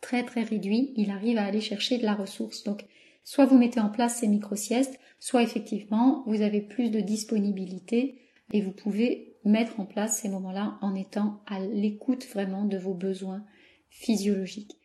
très 0.00 0.24
très 0.24 0.42
réduit, 0.42 0.92
il 0.96 1.10
arrive 1.10 1.38
à 1.38 1.44
aller 1.44 1.60
chercher 1.60 1.98
de 1.98 2.04
la 2.04 2.14
ressource. 2.14 2.64
Donc, 2.64 2.84
soit 3.24 3.44
vous 3.44 3.58
mettez 3.58 3.80
en 3.80 3.90
place 3.90 4.16
ces 4.16 4.28
micro-siestes, 4.28 4.98
soit 5.18 5.42
effectivement, 5.42 6.24
vous 6.26 6.42
avez 6.42 6.60
plus 6.60 6.90
de 6.90 7.00
disponibilité 7.00 8.18
et 8.52 8.62
vous 8.62 8.72
pouvez 8.72 9.29
mettre 9.44 9.80
en 9.80 9.86
place 9.86 10.18
ces 10.18 10.28
moments-là 10.28 10.78
en 10.82 10.94
étant 10.94 11.40
à 11.46 11.60
l'écoute 11.60 12.26
vraiment 12.26 12.64
de 12.64 12.76
vos 12.76 12.94
besoins 12.94 13.44
physiologiques. 13.88 14.76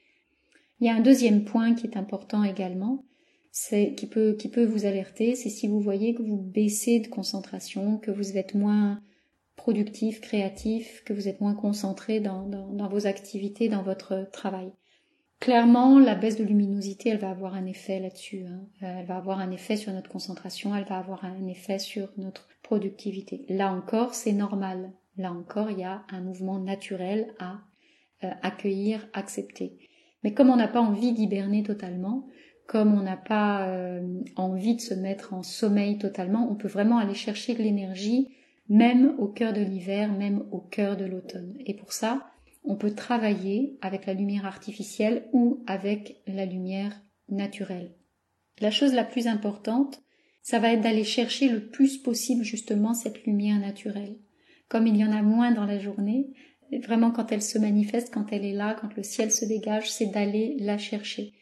Il 0.80 0.88
y 0.88 0.90
a 0.90 0.96
un 0.96 1.02
deuxième 1.02 1.46
point 1.46 1.74
qui 1.74 1.88
est 1.88 1.98
important 1.98 2.44
également, 2.44 3.06
qui 3.54 4.08
peut, 4.08 4.36
qui 4.38 4.50
peut 4.50 4.66
vous 4.66 4.86
alerter, 4.86 5.36
c'est 5.36 5.50
si 5.50 5.68
vous 5.68 5.80
voyez 5.80 6.14
que 6.14 6.24
vous 6.24 6.38
baissez 6.38 7.00
de 7.00 7.08
concentration, 7.08 7.98
que 7.98 8.12
vous 8.12 8.38
êtes 8.38 8.54
moins 8.54 9.02
productif, 9.56 10.20
créatif, 10.20 11.04
que 11.06 11.14
vous 11.14 11.28
êtes 11.28 11.40
moins 11.40 11.56
concentré 11.56 12.20
dans, 12.20 12.44
dans 12.44 12.90
vos 12.90 13.08
activités, 13.08 13.70
dans 13.70 13.84
votre 13.84 14.30
travail. 14.32 14.72
Clairement, 15.40 16.00
la 16.00 16.16
baisse 16.16 16.38
de 16.38 16.44
luminosité, 16.44 17.10
elle 17.10 17.20
va 17.20 17.30
avoir 17.30 17.56
un 17.56 17.66
effet 17.66 18.00
là-dessus. 18.00 18.46
Hein. 18.46 18.68
Euh, 18.84 19.00
elle 19.00 19.06
va 19.06 19.18
avoir 19.18 19.40
un 19.40 19.52
effet 19.52 19.78
sur 19.78 19.92
notre 19.92 20.10
concentration, 20.10 20.76
elle 20.76 20.86
va 20.86 20.98
avoir 20.98 21.26
un 21.26 21.48
effet 21.48 21.78
sur 21.78 22.10
notre 22.18 22.48
productivité. 22.66 23.46
Là 23.48 23.72
encore, 23.72 24.14
c'est 24.14 24.34
normal. 24.34 24.92
Là 25.18 25.32
encore, 25.32 25.72
il 25.72 25.80
y 25.80 25.84
a 25.84 26.04
un 26.10 26.22
mouvement 26.22 26.60
naturel 26.60 27.34
à 27.40 27.60
euh, 28.24 28.32
accueillir, 28.42 29.08
accepter. 29.14 29.78
Mais 30.24 30.34
comme 30.34 30.50
on 30.50 30.56
n'a 30.56 30.68
pas 30.68 30.82
envie 30.82 31.14
d'hiberner 31.14 31.64
totalement, 31.64 32.28
comme 32.68 32.94
on 32.98 33.04
n'a 33.04 33.18
pas 33.18 33.68
euh, 33.68 34.02
envie 34.36 34.76
de 34.76 34.82
se 34.82 34.94
mettre 34.96 35.34
en 35.34 35.44
sommeil 35.44 36.00
totalement, 36.00 36.50
on 36.50 36.56
peut 36.56 36.68
vraiment 36.68 36.98
aller 36.98 37.14
chercher 37.14 37.54
de 37.54 37.62
l'énergie, 37.62 38.30
même 38.68 39.14
au 39.20 39.28
cœur 39.28 39.54
de 39.54 39.62
l'hiver, 39.62 40.12
même 40.12 40.44
au 40.52 40.60
cœur 40.60 40.98
de 40.98 41.06
l'automne. 41.06 41.54
Et 41.66 41.76
pour 41.76 41.94
ça, 41.94 42.32
on 42.64 42.76
peut 42.76 42.96
travailler 42.96 43.78
avec 43.82 44.08
la 44.08 44.16
lumière 44.16 44.48
artificielle 44.48 45.28
ou 45.32 45.64
avec 45.68 46.24
la 46.26 46.46
lumière 46.46 47.00
naturelle. 47.30 47.92
La 48.60 48.72
chose 48.72 48.94
la 48.94 49.04
plus 49.04 49.28
importante, 49.28 50.02
ça 50.46 50.60
va 50.60 50.74
être 50.74 50.82
d'aller 50.82 51.04
chercher 51.04 51.50
le 51.50 51.60
plus 51.60 51.98
possible 51.98 52.44
justement 52.44 52.94
cette 52.94 53.26
lumière 53.26 53.60
naturelle. 53.60 54.16
Comme 54.70 54.86
il 54.86 54.96
y 54.96 55.04
en 55.04 55.12
a 55.12 55.24
moins 55.24 55.52
dans 55.52 55.66
la 55.66 55.80
journée, 55.80 56.28
vraiment 56.84 57.10
quand 57.10 57.32
elle 57.32 57.42
se 57.42 57.58
manifeste, 57.58 58.14
quand 58.14 58.28
elle 58.32 58.46
est 58.46 58.54
là, 58.54 58.78
quand 58.80 58.96
le 58.96 59.02
ciel 59.02 59.32
se 59.32 59.44
dégage, 59.44 59.92
c'est 59.92 60.06
d'aller 60.06 60.56
la 60.60 60.78
chercher. 60.78 61.34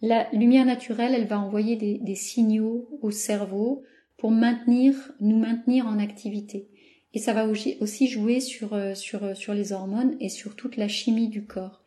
La 0.00 0.30
lumière 0.32 0.64
naturelle, 0.64 1.12
elle 1.12 1.26
va 1.26 1.40
envoyer 1.40 1.74
des, 1.74 2.14
signaux 2.14 2.88
au 3.02 3.10
cerveau 3.10 3.82
pour 4.16 4.30
maintenir, 4.30 4.94
nous 5.18 5.38
maintenir 5.38 5.88
en 5.88 5.98
activité. 5.98 6.68
Et 7.14 7.18
ça 7.18 7.32
va 7.32 7.48
aussi 7.48 8.06
jouer 8.06 8.38
sur, 8.38 8.74
euh, 8.74 8.94
sur, 8.94 9.24
euh, 9.24 9.34
sur 9.34 9.54
les 9.54 9.72
hormones 9.72 10.16
et 10.20 10.28
sur 10.28 10.54
toute 10.54 10.76
la 10.76 10.86
chimie 10.86 11.28
du 11.28 11.46
corps. 11.46 11.81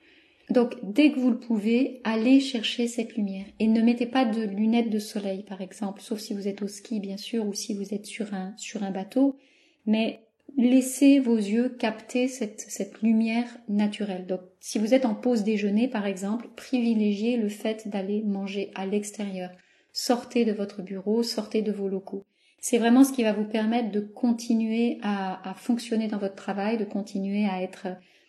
Donc 0.50 0.76
dès 0.84 1.12
que 1.12 1.20
vous 1.20 1.32
le 1.32 1.40
pouvez, 1.40 2.02
allez 2.04 2.40
chercher 2.40 2.88
cette 2.88 3.16
lumière 3.16 3.46
et 3.60 3.68
ne 3.68 3.82
mettez 3.82 4.06
pas 4.06 4.26
de 4.26 4.44
lunettes 4.44 4.92
de 4.92 5.00
soleil 5.00 5.44
par 5.44 5.62
exemple, 5.62 6.02
sauf 6.02 6.20
si 6.20 6.34
vous 6.34 6.48
êtes 6.48 6.62
au 6.62 6.68
ski 6.68 7.00
bien 7.00 7.18
sûr 7.18 7.48
ou 7.48 7.54
si 7.54 7.74
vous 7.74 7.94
êtes 7.94 8.06
sur 8.06 8.34
un, 8.34 8.54
sur 8.58 8.84
un 8.84 8.92
bateau, 8.92 9.38
mais 9.86 10.22
laissez 10.58 11.20
vos 11.20 11.38
yeux 11.38 11.70
capter 11.70 12.28
cette, 12.28 12.62
cette 12.62 13.02
lumière 13.02 13.58
naturelle. 13.68 14.28
Donc 14.28 14.42
si 14.60 14.78
vous 14.78 14.94
êtes 14.94 15.06
en 15.06 15.16
pause 15.16 15.44
déjeuner 15.44 15.88
par 15.88 16.06
exemple, 16.06 16.48
privilégiez 16.56 17.38
le 17.38 17.50
fait 17.50 17.88
d'aller 17.88 18.22
manger 18.22 18.72
à 18.76 18.86
l'extérieur. 18.86 19.50
Sortez 19.94 20.46
de 20.46 20.52
votre 20.52 20.84
bureau, 20.84 21.24
sortez 21.24 21.64
de 21.64 21.72
vos 21.72 21.88
locaux 21.88 22.26
c'est 22.68 22.80
vraiment 22.80 23.04
ce 23.04 23.14
qui 23.14 23.22
va 23.22 23.32
vous 23.32 23.46
permettre 23.46 23.92
de 23.92 24.00
continuer 24.00 24.98
à, 25.04 25.54
fonctionner 25.56 26.08
dans 26.08 26.18
votre 26.18 26.34
travail, 26.34 26.80
de 26.80 26.84
continuer 26.84 27.46
à 27.46 27.62
être, 27.62 27.86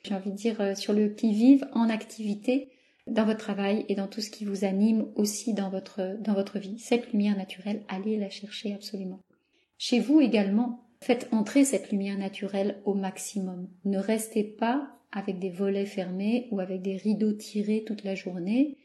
j'ai 0.06 0.14
envie 0.14 0.30
de 0.30 0.36
dire, 0.36 0.60
euh, 0.60 0.74
sur 0.74 0.92
le 0.92 1.08
qui-vive, 1.08 1.66
en 1.72 1.88
activité 1.88 2.70
dans 3.06 3.24
votre 3.24 3.38
travail 3.38 3.84
et 3.88 3.94
dans 3.94 4.08
tout 4.08 4.20
ce 4.20 4.30
qui 4.30 4.44
vous 4.44 4.64
anime 4.64 5.06
aussi 5.14 5.54
dans 5.54 5.70
votre, 5.70 6.58
vie. 6.58 6.78
Cette 6.78 7.12
lumière 7.12 7.36
naturelle, 7.36 7.82
allez 7.88 8.16
la 8.16 8.30
chercher 8.30 8.74
absolument. 8.74 9.20
Chez 9.78 10.00
vous 10.00 10.20
également, 10.20 10.88
faites 11.02 11.28
entrer 11.30 11.64
cette 11.64 11.92
lumière 11.92 12.18
naturelle 12.18 12.80
au 12.84 12.94
maximum. 12.94 13.68
Ne 13.84 13.98
restez 13.98 14.42
pas 14.42 14.88
avec 15.12 15.38
des 15.38 15.50
volets 15.50 15.86
fermés 15.86 16.48
ou 16.50 16.58
avec 16.58 16.82
des 16.82 16.96
rideaux 16.96 17.32
tirés 17.32 17.84
toute 17.86 18.02
la 18.02 18.16
journée, 18.16 18.76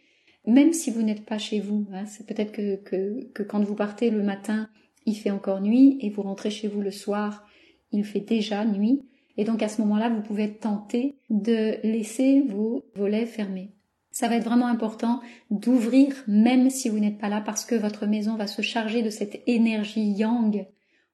même 0.46 0.74
si 0.74 0.92
vous 0.92 1.01
n'êtes 1.01 1.25
pas 1.25 1.40
chez 1.40 1.60
vous. 1.60 1.88
Hein. 1.92 2.06
C'est 2.06 2.28
peut-être 2.28 2.51
que 2.51 3.44
quand 3.44 3.63
vous 3.63 3.75
partez 3.75 4.12
le 4.12 4.22
matin 4.22 4.70
il 5.06 5.16
fait 5.16 5.32
encore 5.32 5.62
nuit 5.62 5.98
et 6.01 6.10
vous 6.10 6.22
rentrez 6.22 6.51
chez 6.51 6.68
vous 6.68 6.82
le 6.82 6.92
soir, 6.92 7.46
il 7.92 8.06
fait 8.06 8.20
déjà 8.20 8.66
nuit. 8.66 9.01
Et 9.41 9.43
donc 9.43 9.63
à 9.63 9.69
ce 9.69 9.81
moment-là, 9.81 10.10
vous 10.10 10.21
pouvez 10.21 10.43
être 10.43 10.60
tenté 10.60 11.15
de 11.31 11.77
laisser 11.81 12.41
vos 12.41 12.86
volets 12.93 13.25
fermés. 13.25 13.71
Ça 14.12 14.27
va 14.27 14.36
être 14.36 14.43
vraiment 14.43 14.67
important 14.67 15.19
d'ouvrir 15.50 16.13
même 16.27 16.69
si 16.69 16.89
vous 16.89 17.00
n'êtes 17.00 17.17
pas 17.17 17.27
là 17.27 17.41
parce 17.43 17.65
que 17.65 17.74
votre 17.74 18.05
maison 18.05 18.36
va 18.36 18.45
se 18.45 18.62
charger 18.62 19.01
de 19.01 19.10
cette 19.10 19.41
énergie 19.48 20.12
yang 20.12 20.67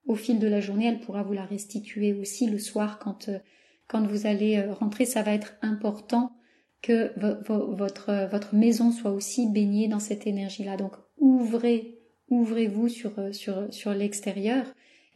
au 0.07 0.15
fil 0.15 0.39
de 0.39 0.47
la 0.49 0.59
journée. 0.59 0.87
Elle 0.87 0.99
pourra 0.99 1.23
vous 1.23 1.31
la 1.31 1.45
restituer 1.45 2.11
aussi 2.11 2.49
le 2.49 2.59
soir 2.59 2.99
quand, 2.99 3.29
euh, 3.29 3.39
quand 3.87 4.05
vous 4.05 4.27
allez 4.27 4.57
euh, 4.57 4.73
rentrer. 4.73 5.05
Ça 5.05 5.21
va 5.21 5.31
être 5.31 5.55
important 5.61 6.33
que 6.81 7.13
votre, 7.47 8.27
votre 8.29 8.55
maison 8.55 8.91
soit 8.91 9.11
aussi 9.11 9.47
baignée 9.47 9.87
dans 9.87 10.01
cette 10.01 10.27
énergie-là. 10.27 10.75
Donc 10.75 10.95
ouvrez, 11.17 11.97
ouvrez-vous 12.27 12.89
euh, 13.19 13.31
sur 13.71 13.93
l'extérieur. 13.93 14.65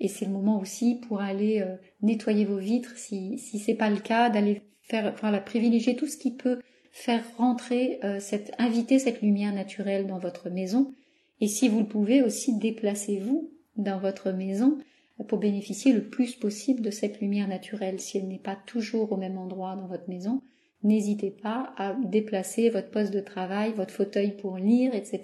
Et 0.03 0.08
c'est 0.08 0.25
le 0.25 0.31
moment 0.31 0.60
aussi 0.60 0.96
pour 0.96 1.22
aller 1.22 1.62
euh, 1.62 1.75
nettoyer 2.01 2.43
vos 2.43 2.58
vitres, 2.58 2.98
si, 2.98 3.38
si 3.38 3.60
c'est 3.60 3.75
pas 3.75 3.91
le 3.91 4.00
cas, 4.00 4.31
d'aller 4.31 4.63
faire, 4.81 5.13
enfin, 5.13 5.31
privilégier 5.38 5.96
tout 5.96 6.08
ce 6.08 6.17
qui 6.17 6.31
peut 6.31 6.60
faire 6.91 7.24
rentrer 7.38 8.00
euh, 8.03 8.20
inviter 8.58 8.98
cette 8.98 9.22
lumière 9.22 9.53
naturelle 9.53 10.08
dans 10.08 10.17
votre 10.17 10.50
maison. 10.50 10.91
Et 11.39 11.48
si 11.48 11.70
vous 11.70 11.81
le 11.81 11.86
pouvez 11.86 12.24
aussi, 12.24 12.58
déplacez-vous 12.58 13.51
dans 13.77 14.00
votre 14.00 14.31
maison 14.31 14.79
pour 15.27 15.38
bénéficier 15.38 15.93
le 15.93 16.03
plus 16.03 16.34
possible 16.36 16.81
de 16.81 16.89
cette 16.89 17.22
lumière 17.22 17.48
naturelle. 17.48 18.00
Si 18.00 18.17
elle 18.17 18.27
n'est 18.27 18.39
pas 18.39 18.58
toujours 18.65 19.12
au 19.12 19.17
même 19.17 19.38
endroit 19.38 19.75
dans 19.75 19.86
votre 19.86 20.10
maison, 20.10 20.41
n'hésitez 20.81 21.29
pas 21.29 21.74
à 21.77 21.93
déplacer 21.93 22.72
votre 22.72 22.89
poste 22.89 23.13
de 23.13 23.20
travail, 23.20 23.74
votre 23.74 23.93
fauteuil 23.93 24.36
pour 24.36 24.58
lire, 24.58 24.96
etc. 24.96 25.22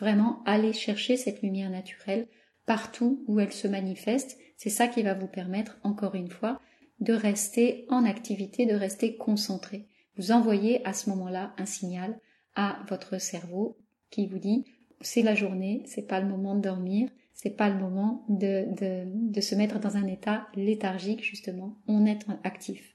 Vraiment, 0.00 0.42
allez 0.46 0.72
chercher 0.72 1.16
cette 1.16 1.42
lumière 1.42 1.70
naturelle 1.70 2.26
partout 2.66 3.24
où 3.26 3.40
elle 3.40 3.52
se 3.52 3.68
manifeste. 3.68 4.38
C'est 4.56 4.70
ça 4.70 4.88
qui 4.88 5.02
va 5.02 5.14
vous 5.14 5.26
permettre, 5.26 5.78
encore 5.82 6.14
une 6.14 6.30
fois, 6.30 6.60
de 7.00 7.12
rester 7.12 7.86
en 7.88 8.04
activité, 8.04 8.66
de 8.66 8.74
rester 8.74 9.16
concentré. 9.16 9.88
Vous 10.16 10.32
envoyez 10.32 10.86
à 10.86 10.92
ce 10.92 11.10
moment-là 11.10 11.54
un 11.58 11.66
signal 11.66 12.18
à 12.54 12.78
votre 12.88 13.20
cerveau 13.20 13.76
qui 14.10 14.26
vous 14.26 14.38
dit 14.38 14.64
c'est 15.00 15.22
la 15.22 15.34
journée, 15.34 15.82
c'est 15.86 16.06
pas 16.06 16.20
le 16.20 16.28
moment 16.28 16.54
de 16.54 16.60
dormir, 16.60 17.10
c'est 17.32 17.56
pas 17.56 17.68
le 17.68 17.78
moment 17.78 18.24
de, 18.28 18.66
de, 19.12 19.40
se 19.40 19.54
mettre 19.54 19.80
dans 19.80 19.96
un 19.96 20.06
état 20.06 20.46
léthargique 20.54 21.22
justement, 21.22 21.76
on 21.88 22.06
est 22.06 22.20
actif. 22.44 22.94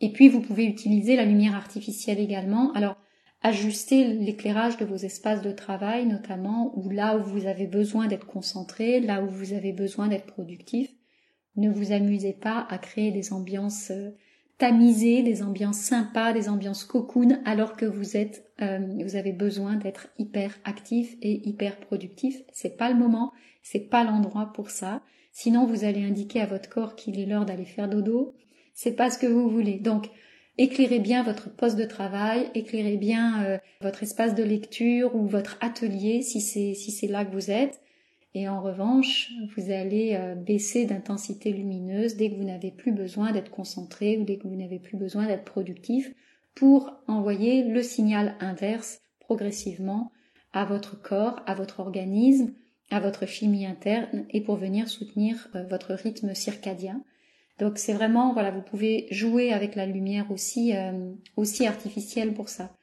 Et 0.00 0.12
puis 0.12 0.28
vous 0.28 0.40
pouvez 0.40 0.64
utiliser 0.64 1.16
la 1.16 1.24
lumière 1.24 1.54
artificielle 1.54 2.20
également. 2.20 2.72
Alors 2.72 2.96
ajuster 3.42 4.04
l'éclairage 4.12 4.76
de 4.76 4.84
vos 4.84 4.96
espaces 4.96 5.42
de 5.42 5.52
travail 5.52 6.06
notamment, 6.06 6.72
ou 6.76 6.90
là 6.90 7.16
où 7.16 7.22
vous 7.22 7.46
avez 7.46 7.66
besoin 7.66 8.06
d'être 8.06 8.26
concentré, 8.26 9.00
là 9.00 9.22
où 9.22 9.28
vous 9.28 9.52
avez 9.52 9.72
besoin 9.72 10.08
d'être 10.08 10.26
productif. 10.26 10.90
Ne 11.56 11.70
vous 11.70 11.92
amusez 11.92 12.32
pas 12.32 12.66
à 12.68 12.78
créer 12.78 13.10
des 13.10 13.32
ambiances 13.32 13.90
euh, 13.90 14.10
tamisées, 14.58 15.22
des 15.22 15.42
ambiances 15.42 15.78
sympas, 15.78 16.32
des 16.32 16.48
ambiances 16.48 16.84
cocoon, 16.84 17.40
alors 17.44 17.76
que 17.76 17.86
vous 17.86 18.16
êtes, 18.16 18.52
euh, 18.60 18.78
vous 19.02 19.16
avez 19.16 19.32
besoin 19.32 19.76
d'être 19.76 20.08
hyper 20.18 20.54
actif 20.64 21.16
et 21.22 21.48
hyper 21.48 21.80
productif. 21.80 22.42
C'est 22.52 22.76
pas 22.76 22.90
le 22.90 22.98
moment, 22.98 23.32
c'est 23.62 23.88
pas 23.88 24.04
l'endroit 24.04 24.52
pour 24.54 24.70
ça. 24.70 25.02
Sinon, 25.32 25.64
vous 25.64 25.84
allez 25.84 26.04
indiquer 26.04 26.40
à 26.40 26.46
votre 26.46 26.68
corps 26.68 26.94
qu'il 26.94 27.18
est 27.18 27.26
l'heure 27.26 27.46
d'aller 27.46 27.64
faire 27.64 27.88
dodo. 27.88 28.34
C'est 28.74 28.92
pas 28.92 29.10
ce 29.10 29.18
que 29.18 29.26
vous 29.26 29.48
voulez. 29.48 29.78
Donc, 29.78 30.10
éclairez 30.60 30.98
bien 30.98 31.22
votre 31.22 31.48
poste 31.48 31.78
de 31.78 31.84
travail, 31.84 32.50
éclairez 32.54 32.98
bien 32.98 33.44
euh, 33.44 33.58
votre 33.80 34.02
espace 34.02 34.34
de 34.34 34.42
lecture 34.42 35.16
ou 35.16 35.26
votre 35.26 35.56
atelier 35.62 36.20
si 36.20 36.40
c'est 36.40 37.06
là 37.06 37.24
que 37.24 37.32
vous 37.32 37.50
êtes. 37.50 37.80
Et 38.34 38.46
en 38.46 38.60
revanche, 38.60 39.32
vous 39.56 39.72
allez 39.72 40.14
euh, 40.14 40.34
baisser 40.34 40.84
d'intensité 40.84 41.50
lumineuse 41.50 42.16
dès 42.16 42.30
que 42.30 42.36
vous 42.36 42.44
n'avez 42.44 42.70
plus 42.70 42.92
besoin 42.92 43.32
d'être 43.32 43.50
concentré 43.50 44.18
ou 44.18 44.24
dès 44.24 44.36
que 44.36 44.46
vous 44.46 44.54
n'avez 44.54 44.78
plus 44.78 44.98
besoin 44.98 45.26
d'être 45.26 45.44
productif 45.44 46.12
pour 46.54 46.92
envoyer 47.08 47.64
le 47.64 47.82
signal 47.82 48.36
inverse 48.38 49.00
progressivement 49.18 50.12
à 50.52 50.66
votre 50.66 51.00
corps, 51.00 51.40
à 51.46 51.54
votre 51.54 51.80
organisme, 51.80 52.52
à 52.90 53.00
votre 53.00 53.24
chimie 53.24 53.64
interne 53.64 54.26
et 54.28 54.42
pour 54.42 54.56
venir 54.56 54.88
soutenir 54.88 55.48
euh, 55.54 55.64
votre 55.64 55.94
rythme 55.94 56.34
circadien. 56.34 57.02
Donc 57.60 57.78
c'est 57.78 57.92
vraiment 57.92 58.32
voilà, 58.32 58.50
vous 58.50 58.62
pouvez 58.62 59.06
jouer 59.10 59.52
avec 59.52 59.76
la 59.76 59.86
lumière 59.86 60.30
aussi 60.30 60.74
euh, 60.74 61.12
aussi 61.36 61.66
artificielle 61.66 62.34
pour 62.34 62.48
ça. 62.48 62.74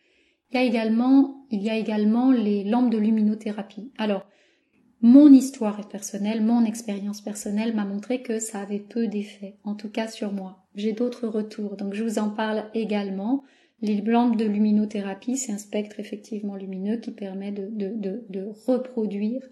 Il 0.51 0.55
y 0.55 0.59
a 0.59 0.63
également 0.63 1.45
il 1.51 1.61
y 1.61 1.69
a 1.69 1.75
également 1.75 2.31
les 2.31 2.63
lampes 2.63 2.91
de 2.91 2.97
luminothérapie. 2.97 3.91
Alors 3.97 4.25
mon 5.01 5.31
histoire 5.31 5.87
personnelle, 5.89 6.43
mon 6.43 6.63
expérience 6.65 7.21
personnelle 7.21 7.75
m'a 7.75 7.85
montré 7.85 8.21
que 8.21 8.39
ça 8.39 8.61
avait 8.61 8.79
peu 8.79 9.07
d'effet, 9.07 9.57
en 9.63 9.75
tout 9.75 9.89
cas 9.89 10.07
sur 10.07 10.31
moi. 10.31 10.65
J'ai 10.73 10.93
d'autres 10.93 11.27
retours, 11.27 11.75
donc 11.75 11.93
je 11.93 12.03
vous 12.03 12.17
en 12.17 12.29
parle 12.29 12.65
également. 12.73 13.43
Les 13.81 14.01
lampes 14.01 14.37
de 14.37 14.45
luminothérapie, 14.45 15.37
c'est 15.37 15.51
un 15.51 15.59
spectre 15.59 15.99
effectivement 15.99 16.55
lumineux 16.55 16.97
qui 16.97 17.11
permet 17.11 17.51
de, 17.51 17.69
de, 17.71 18.25
de, 18.27 18.49
reproduire 18.65 19.43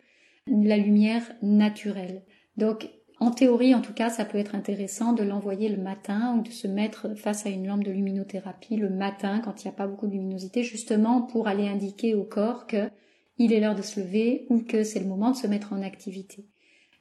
la 0.47 0.77
lumière 0.77 1.31
naturelle. 1.43 2.23
Donc, 2.57 2.89
en 3.19 3.31
théorie, 3.31 3.73
en 3.73 3.81
tout 3.81 3.93
cas, 3.93 4.09
ça 4.09 4.25
peut 4.25 4.37
être 4.37 4.55
intéressant 4.55 5.13
de 5.13 5.23
l'envoyer 5.23 5.69
le 5.69 5.81
matin 5.81 6.35
ou 6.37 6.41
de 6.41 6.51
se 6.51 6.67
mettre 6.67 7.15
face 7.15 7.45
à 7.45 7.49
une 7.49 7.65
lampe 7.65 7.83
de 7.83 7.91
luminothérapie 7.91 8.75
le 8.75 8.89
matin 8.89 9.39
quand 9.39 9.63
il 9.63 9.67
n'y 9.67 9.73
a 9.73 9.77
pas 9.77 9.87
beaucoup 9.87 10.07
de 10.07 10.11
luminosité, 10.11 10.63
justement 10.63 11.21
pour 11.21 11.47
aller 11.47 11.67
indiquer 11.67 12.13
au 12.13 12.23
corps 12.23 12.67
que 12.67 12.89
il 13.37 13.53
est 13.53 13.59
l'heure 13.59 13.75
de 13.75 13.81
se 13.81 13.99
lever 13.99 14.45
ou 14.49 14.59
que 14.59 14.83
c'est 14.83 14.99
le 14.99 15.07
moment 15.07 15.31
de 15.31 15.35
se 15.35 15.47
mettre 15.47 15.73
en 15.73 15.81
activité. 15.81 16.45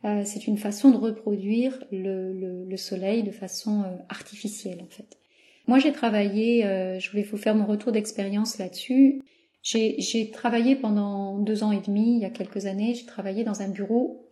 Euh, 0.05 0.22
c'est 0.24 0.46
une 0.46 0.59
façon 0.59 0.90
de 0.90 0.96
reproduire 0.96 1.83
le, 1.90 2.64
le, 2.64 2.77
soleil 2.77 3.22
de 3.22 3.31
façon 3.31 3.83
euh, 3.83 3.96
artificielle 4.09 4.83
en 4.83 4.90
fait. 4.90 5.18
Moi 5.66 5.79
j'ai 5.79 5.92
travaillé, 5.92 6.66
euh, 6.66 6.98
je 6.98 7.11
voulais 7.11 7.22
vous 7.22 7.38
faire 7.38 7.55
mon 7.55 7.64
retour 7.64 7.90
d'expérience 7.90 8.59
là-dessus. 8.59 9.22
J'ai 9.62 10.31
travaillé 10.31 10.77
pendant 10.77 11.38
deux 11.38 11.64
ans 11.64 11.72
et 11.72 11.81
demi, 11.81 12.16
il 12.16 12.20
y 12.20 12.27
a 12.27 12.31
quelques 12.31 12.66
années, 12.66 12.92
j'ai 12.94 13.07
travaillé 13.07 13.44
dans 13.44 13.62
un 13.62 13.68
bureau 13.68 14.29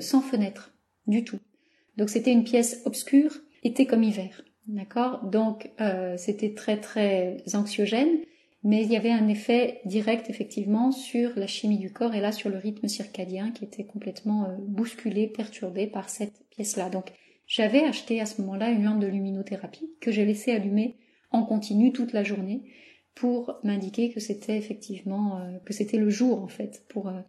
sans 0.00 0.22
fenêtre 0.22 0.75
du 1.06 1.24
tout. 1.24 1.38
Donc 1.96 2.10
c'était 2.10 2.32
une 2.32 2.44
pièce 2.44 2.82
obscure, 2.84 3.32
été 3.62 3.86
comme 3.86 4.02
hiver, 4.02 4.42
d'accord? 4.66 5.24
Donc 5.24 5.70
c'était 6.16 6.54
très 6.54 6.78
très 6.78 7.38
anxiogène 7.54 8.18
mais 8.66 8.82
il 8.82 8.90
y 8.90 8.96
avait 8.96 9.12
un 9.12 9.28
effet 9.28 9.80
direct 9.84 10.28
effectivement 10.28 10.90
sur 10.90 11.30
la 11.36 11.46
chimie 11.46 11.78
du 11.78 11.92
corps 11.92 12.16
et 12.16 12.20
là 12.20 12.32
sur 12.32 12.50
le 12.50 12.58
rythme 12.58 12.88
circadien 12.88 13.52
qui 13.52 13.64
était 13.64 13.84
complètement 13.84 14.46
euh, 14.46 14.56
bousculé, 14.58 15.28
perturbé 15.28 15.86
par 15.86 16.08
cette 16.08 16.44
pièce-là. 16.50 16.90
Donc 16.90 17.12
j'avais 17.46 17.84
acheté 17.84 18.20
à 18.20 18.26
ce 18.26 18.40
moment-là 18.40 18.70
une 18.70 18.82
lampe 18.82 18.98
de 18.98 19.06
luminothérapie 19.06 19.88
que 20.00 20.10
j'ai 20.10 20.24
laissée 20.24 20.50
allumer 20.50 20.96
en 21.30 21.44
continu 21.44 21.92
toute 21.92 22.12
la 22.12 22.24
journée 22.24 22.64
pour 23.14 23.54
m'indiquer 23.62 24.10
que 24.10 24.18
c'était 24.18 24.56
effectivement 24.56 25.38
euh, 25.38 25.58
que 25.64 25.72
c'était 25.72 25.98
le 25.98 26.10
jour 26.10 26.42
en 26.42 26.48
fait 26.48 26.84
pour 26.88 27.06
euh, 27.06 27.20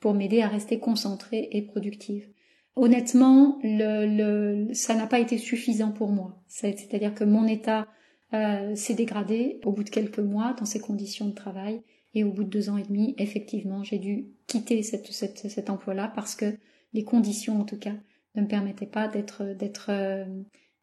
pour 0.00 0.12
m'aider 0.12 0.40
à 0.40 0.48
rester 0.48 0.80
concentrée 0.80 1.50
et 1.52 1.62
productive. 1.62 2.26
Honnêtement, 2.76 3.58
le, 3.62 4.06
le, 4.06 4.74
ça 4.74 4.94
n'a 4.94 5.06
pas 5.06 5.18
été 5.18 5.38
suffisant 5.38 5.90
pour 5.90 6.08
moi. 6.08 6.40
C'est-à-dire 6.46 7.14
que 7.14 7.24
mon 7.24 7.46
état 7.46 7.86
euh, 8.32 8.74
s'est 8.76 8.94
dégradé 8.94 9.60
au 9.64 9.72
bout 9.72 9.84
de 9.84 9.90
quelques 9.90 10.20
mois 10.20 10.54
dans 10.58 10.64
ces 10.64 10.80
conditions 10.80 11.26
de 11.26 11.34
travail. 11.34 11.82
Et 12.14 12.24
au 12.24 12.32
bout 12.32 12.44
de 12.44 12.48
deux 12.48 12.70
ans 12.70 12.76
et 12.76 12.82
demi, 12.82 13.14
effectivement, 13.18 13.84
j'ai 13.84 13.98
dû 13.98 14.26
quitter 14.46 14.82
cette, 14.82 15.06
cet 15.12 15.70
emploi-là 15.70 16.12
parce 16.14 16.34
que 16.34 16.56
les 16.92 17.04
conditions, 17.04 17.60
en 17.60 17.64
tout 17.64 17.78
cas, 17.78 17.94
ne 18.34 18.42
me 18.42 18.48
permettaient 18.48 18.86
pas 18.86 19.08
d'être 19.08 19.44
d'être 19.54 19.86
euh, 19.90 20.24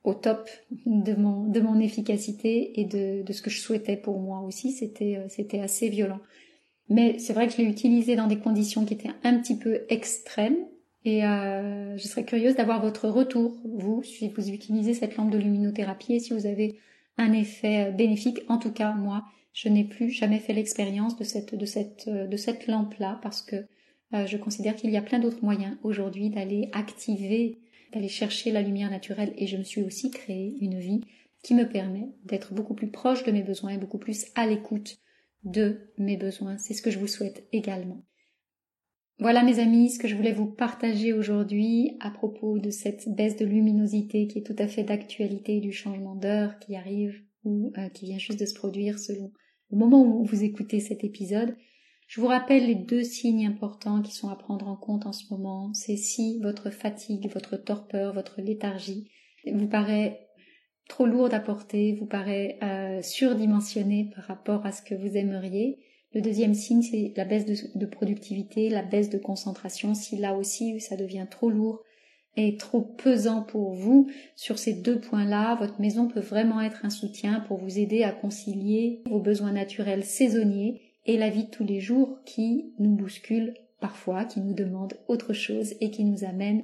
au 0.04 0.14
top 0.14 0.50
de 0.86 1.14
mon 1.16 1.48
de 1.48 1.60
mon 1.60 1.80
efficacité 1.80 2.80
et 2.80 2.86
de, 2.86 3.24
de 3.24 3.34
ce 3.34 3.42
que 3.42 3.50
je 3.50 3.60
souhaitais 3.60 3.98
pour 3.98 4.20
moi 4.20 4.42
aussi. 4.42 4.72
C'était 4.72 5.18
euh, 5.18 5.26
c'était 5.28 5.60
assez 5.60 5.90
violent. 5.90 6.20
Mais 6.90 7.20
c'est 7.20 7.34
vrai 7.34 7.48
que 7.48 7.54
je 7.54 7.58
l'ai 7.58 7.70
utilisé 7.70 8.16
dans 8.16 8.28
des 8.28 8.40
conditions 8.40 8.86
qui 8.86 8.94
étaient 8.94 9.12
un 9.24 9.38
petit 9.40 9.58
peu 9.58 9.82
extrêmes. 9.90 10.58
Et 11.08 11.24
euh, 11.24 11.96
je 11.96 12.06
serais 12.06 12.26
curieuse 12.26 12.58
d'avoir 12.58 12.82
votre 12.82 13.08
retour, 13.08 13.56
vous, 13.64 14.04
si 14.04 14.28
vous 14.28 14.50
utilisez 14.50 14.94
cette 14.94 15.16
lampe 15.16 15.32
de 15.32 15.38
luminothérapie 15.38 16.16
et 16.16 16.20
si 16.20 16.34
vous 16.34 16.46
avez 16.46 16.80
un 17.18 17.32
effet 17.32 17.94
bénéfique. 17.94 18.42
En 18.50 18.58
tout 18.58 18.74
cas, 18.74 18.92
moi, 18.92 19.24
je 19.54 19.70
n'ai 19.70 19.86
plus 19.86 20.10
jamais 20.10 20.40
fait 20.40 20.52
l'expérience 20.52 21.16
de 21.16 21.24
cette, 21.24 21.56
cette 22.36 22.68
lampe-là 22.68 23.22
parce 23.24 23.42
que 23.42 23.56
euh, 24.14 24.26
je 24.26 24.36
considère 24.36 24.76
qu'il 24.76 24.90
y 24.90 24.98
a 24.98 25.02
plein 25.02 25.20
d'autres 25.20 25.46
moyens 25.46 25.78
aujourd'hui 25.82 26.30
d'aller 26.30 26.70
activer, 26.74 27.58
d'aller 27.94 28.10
chercher 28.10 28.52
la 28.52 28.62
lumière 28.62 28.92
naturelle 28.92 29.32
et 29.38 29.48
je 29.48 29.56
me 29.56 29.64
suis 29.64 29.84
aussi 29.84 30.12
créé 30.12 30.58
une 30.60 30.78
vie 30.78 31.06
qui 31.42 31.54
me 31.54 31.70
permet 31.70 32.10
d'être 32.26 32.54
beaucoup 32.54 32.74
plus 32.74 32.92
proche 32.92 33.24
de 33.24 33.32
mes 33.32 33.44
besoins 33.44 33.70
et 33.70 33.78
beaucoup 33.78 33.98
plus 33.98 34.26
à 34.36 34.46
l'écoute 34.46 34.98
de 35.46 35.90
mes 35.98 36.18
besoins. 36.18 36.58
C'est 36.58 36.74
ce 36.74 36.82
que 36.82 36.92
je 36.92 37.00
vous 37.00 37.08
souhaite 37.08 37.48
également. 37.54 38.04
Voilà 39.20 39.44
mes 39.44 39.60
amis, 39.60 39.90
ce 39.90 39.98
que 39.98 40.08
je 40.08 40.16
voulais 40.16 40.32
vous 40.32 40.46
partager 40.46 41.12
aujourd'hui 41.12 41.98
à 42.02 42.12
propos 42.12 42.60
de 42.60 42.70
cette 42.70 43.10
baisse 43.10 43.36
de 43.36 43.46
luminosité 43.46 44.28
qui 44.28 44.40
est 44.40 44.46
tout 44.46 44.56
à 44.60 44.68
fait 44.68 44.84
d'actualité 44.84 45.60
du 45.60 45.72
changement 45.72 46.16
d'heure 46.16 46.60
qui 46.60 46.76
arrive 46.76 47.20
ou 47.44 47.74
euh, 47.80 47.90
qui 47.90 48.06
vient 48.06 48.20
juste 48.20 48.40
de 48.40 48.46
se 48.46 48.54
produire 48.54 49.00
selon 49.00 49.32
le 49.72 49.78
moment 49.78 50.04
où 50.04 50.24
vous 50.24 50.44
écoutez 50.44 50.80
cet 50.80 51.04
épisode. 51.04 51.56
Je 52.08 52.22
vous 52.22 52.28
rappelle 52.28 52.68
les 52.68 52.76
deux 52.76 53.04
signes 53.04 53.48
importants 53.48 54.04
qui 54.04 54.14
sont 54.14 54.30
à 54.30 54.36
prendre 54.36 54.68
en 54.68 54.78
compte 54.78 55.08
en 55.08 55.12
ce 55.12 55.26
moment. 55.32 55.74
C'est 55.74 55.98
si 55.98 56.40
votre 56.42 56.70
fatigue, 56.70 57.30
votre 57.34 57.58
torpeur, 57.58 58.14
votre 58.14 58.40
léthargie 58.40 59.10
vous 59.52 59.68
paraît 59.68 60.28
trop 60.88 61.08
lourde 61.08 61.34
à 61.34 61.40
porter, 61.40 61.94
vous 61.94 62.06
paraît 62.06 62.60
euh, 62.62 63.02
surdimensionné 63.02 64.12
par 64.16 64.26
rapport 64.26 64.66
à 64.66 64.72
ce 64.72 64.82
que 64.84 64.96
vous 64.96 65.18
aimeriez, 65.18 65.80
le 66.18 66.24
deuxième 66.24 66.56
signe, 66.56 66.82
c'est 66.82 67.14
la 67.16 67.26
baisse 67.26 67.46
de, 67.46 67.86
productivité, 67.86 68.70
la 68.70 68.82
baisse 68.82 69.12
de 69.12 69.20
concentration. 69.20 69.94
Si 69.94 70.18
là 70.18 70.34
aussi 70.34 70.80
ça 70.82 70.98
devient 70.98 71.28
trop 71.30 71.52
lourd, 71.52 71.84
est 72.36 72.60
trop 72.60 72.82
pesant 72.82 73.44
pour 73.44 73.74
vous 73.74 74.10
sur 74.36 74.58
ces 74.58 74.74
deux 74.74 75.00
points-là, 75.00 75.54
votre 75.56 75.80
maison 75.80 76.08
peut 76.08 76.20
vraiment 76.20 76.60
être 76.60 76.84
un 76.84 76.90
soutien 76.90 77.42
pour 77.42 77.60
vous 77.60 77.78
aider 77.78 78.02
à 78.02 78.12
concilier 78.12 79.04
vos 79.06 79.20
besoins 79.20 79.52
naturels 79.52 80.04
saisonniers 80.04 80.82
et 81.06 81.18
la 81.18 81.30
vie 81.30 81.46
de 81.46 81.52
tous 81.52 81.64
les 81.64 81.82
jours 81.82 82.18
qui 82.26 82.74
nous 82.80 82.96
bouscule 82.96 83.54
parfois, 83.80 84.26
qui 84.26 84.42
nous 84.42 84.56
demande 84.56 84.96
autre 85.08 85.34
chose 85.34 85.76
et 85.82 85.92
qui 85.92 86.04
nous 86.04 86.24
amène 86.24 86.64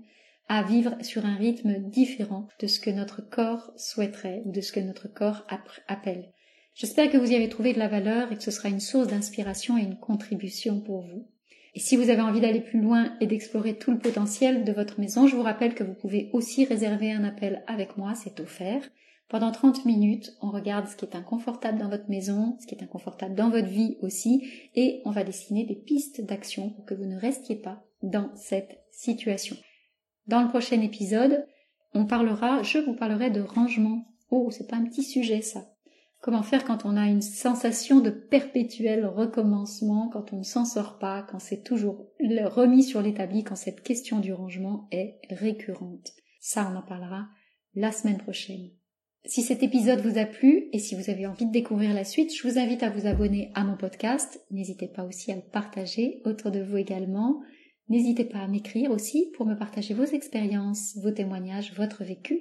à 0.50 0.64
vivre 0.64 0.96
sur 1.02 1.28
un 1.28 1.36
rythme 1.36 1.78
différent 1.78 2.48
de 2.60 2.66
ce 2.66 2.80
que 2.80 2.90
notre 2.90 3.22
corps 3.22 3.72
souhaiterait 3.78 4.42
ou 4.46 4.52
de 4.52 4.62
ce 4.62 4.72
que 4.72 4.80
notre 4.80 5.08
corps 5.08 5.46
appelle. 5.88 6.34
J'espère 6.76 7.12
que 7.12 7.18
vous 7.18 7.32
y 7.32 7.36
avez 7.36 7.50
trouvé 7.50 7.74
de 7.74 7.80
la 7.80 7.88
valeur 7.88 8.32
et 8.32 8.36
que 8.36 8.44
ce 8.44 8.52
sera 8.52 8.70
une 8.70 8.80
source 8.80 9.08
d'inspiration 9.08 9.78
et 9.78 9.84
une 9.84 10.00
contribution 10.00 10.82
pour 10.82 11.02
vous. 11.02 11.28
Et 11.76 11.80
si 11.80 11.96
vous 11.96 12.10
avez 12.10 12.22
envie 12.22 12.42
d'aller 12.42 12.62
plus 12.62 12.82
loin 12.82 13.16
et 13.20 13.28
d'explorer 13.28 13.78
tout 13.78 13.92
le 13.92 14.00
potentiel 14.00 14.64
de 14.64 14.72
votre 14.72 15.00
maison, 15.00 15.28
je 15.28 15.36
vous 15.36 15.44
rappelle 15.44 15.76
que 15.76 15.84
vous 15.84 15.94
pouvez 15.94 16.30
aussi 16.34 16.66
réserver 16.66 17.12
un 17.12 17.24
appel 17.24 17.64
avec 17.68 17.98
moi, 17.98 18.14
c'est 18.16 18.40
offert. 18.40 18.90
Pendant 19.30 19.52
30 19.52 19.86
minutes, 19.86 20.34
on 20.42 20.52
regarde 20.52 20.88
ce 20.88 20.96
qui 20.96 21.06
est 21.06 21.16
inconfortable 21.16 21.80
dans 21.80 21.90
votre 21.90 22.10
maison, 22.10 22.58
ce 22.60 22.68
qui 22.68 22.76
est 22.76 22.84
inconfortable 22.84 23.34
dans 23.34 23.50
votre 23.50 23.68
vie 23.68 23.98
aussi, 24.02 24.48
et 24.76 25.02
on 25.06 25.12
va 25.12 25.24
dessiner 25.24 25.66
des 25.66 25.76
pistes 25.76 26.22
d'action 26.22 26.70
pour 26.72 26.86
que 26.86 26.94
vous 26.94 27.06
ne 27.06 27.20
restiez 27.20 27.56
pas 27.56 27.84
dans 28.04 28.30
cette 28.36 28.80
situation. 28.92 29.56
Dans 30.28 30.42
le 30.42 30.50
prochain 30.50 30.82
épisode, 30.82 31.48
on 31.96 32.06
parlera, 32.06 32.62
je 32.62 32.80
vous 32.80 32.94
parlerai 32.94 33.32
de 33.32 33.42
rangement. 33.42 34.06
Oh, 34.30 34.50
c'est 34.52 34.68
pas 34.68 34.76
un 34.76 34.86
petit 34.86 35.04
sujet 35.04 35.42
ça. 35.42 35.73
Comment 36.24 36.42
faire 36.42 36.64
quand 36.64 36.86
on 36.86 36.96
a 36.96 37.10
une 37.10 37.22
sensation 37.22 38.00
de 38.00 38.10
perpétuel 38.10 39.06
recommencement, 39.06 40.08
quand 40.08 40.32
on 40.32 40.38
ne 40.38 40.44
s'en 40.44 40.64
sort 40.64 40.98
pas, 40.98 41.28
quand 41.30 41.40
c'est 41.40 41.64
toujours 41.64 42.08
remis 42.22 42.84
sur 42.84 43.02
l'établi, 43.02 43.44
quand 43.44 43.58
cette 43.58 43.84
question 43.84 44.22
du 44.22 44.32
rangement 44.32 44.88
est 44.94 45.20
récurrente? 45.30 46.14
Ça, 46.40 46.72
on 46.72 46.78
en 46.78 46.82
parlera 46.82 47.28
la 47.76 47.92
semaine 47.92 48.20
prochaine. 48.20 48.70
Si 49.26 49.42
cet 49.42 49.64
épisode 49.64 50.00
vous 50.00 50.18
a 50.18 50.24
plu 50.24 50.70
et 50.72 50.80
si 50.80 50.96
vous 50.96 51.10
avez 51.10 51.28
envie 51.28 51.46
de 51.46 51.52
découvrir 51.52 51.94
la 51.94 52.06
suite, 52.06 52.34
je 52.34 52.48
vous 52.48 52.58
invite 52.58 52.84
à 52.84 52.90
vous 52.90 53.06
abonner 53.06 53.52
à 53.54 53.66
mon 53.66 53.76
podcast. 53.76 54.42
N'hésitez 54.50 54.88
pas 54.88 55.04
aussi 55.04 55.30
à 55.34 55.36
le 55.36 55.42
partager 55.42 56.22
autour 56.24 56.52
de 56.52 56.64
vous 56.64 56.78
également. 56.78 57.42
N'hésitez 57.90 58.24
pas 58.24 58.40
à 58.40 58.48
m'écrire 58.48 58.92
aussi 58.92 59.30
pour 59.36 59.46
me 59.46 59.56
partager 59.56 59.94
vos 59.94 60.06
expériences, 60.06 60.98
vos 61.04 61.12
témoignages, 61.12 61.74
votre 61.76 62.06
vécu, 62.06 62.40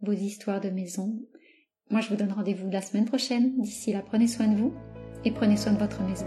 vos 0.00 0.14
histoires 0.14 0.60
de 0.60 0.70
maison. 0.70 1.16
Moi, 1.90 2.00
je 2.00 2.08
vous 2.08 2.16
donne 2.16 2.32
rendez-vous 2.32 2.70
la 2.70 2.82
semaine 2.82 3.04
prochaine. 3.04 3.60
D'ici 3.60 3.92
là, 3.92 4.00
prenez 4.06 4.28
soin 4.28 4.46
de 4.46 4.56
vous 4.56 4.72
et 5.24 5.32
prenez 5.32 5.56
soin 5.56 5.72
de 5.72 5.78
votre 5.78 6.00
maison. 6.02 6.26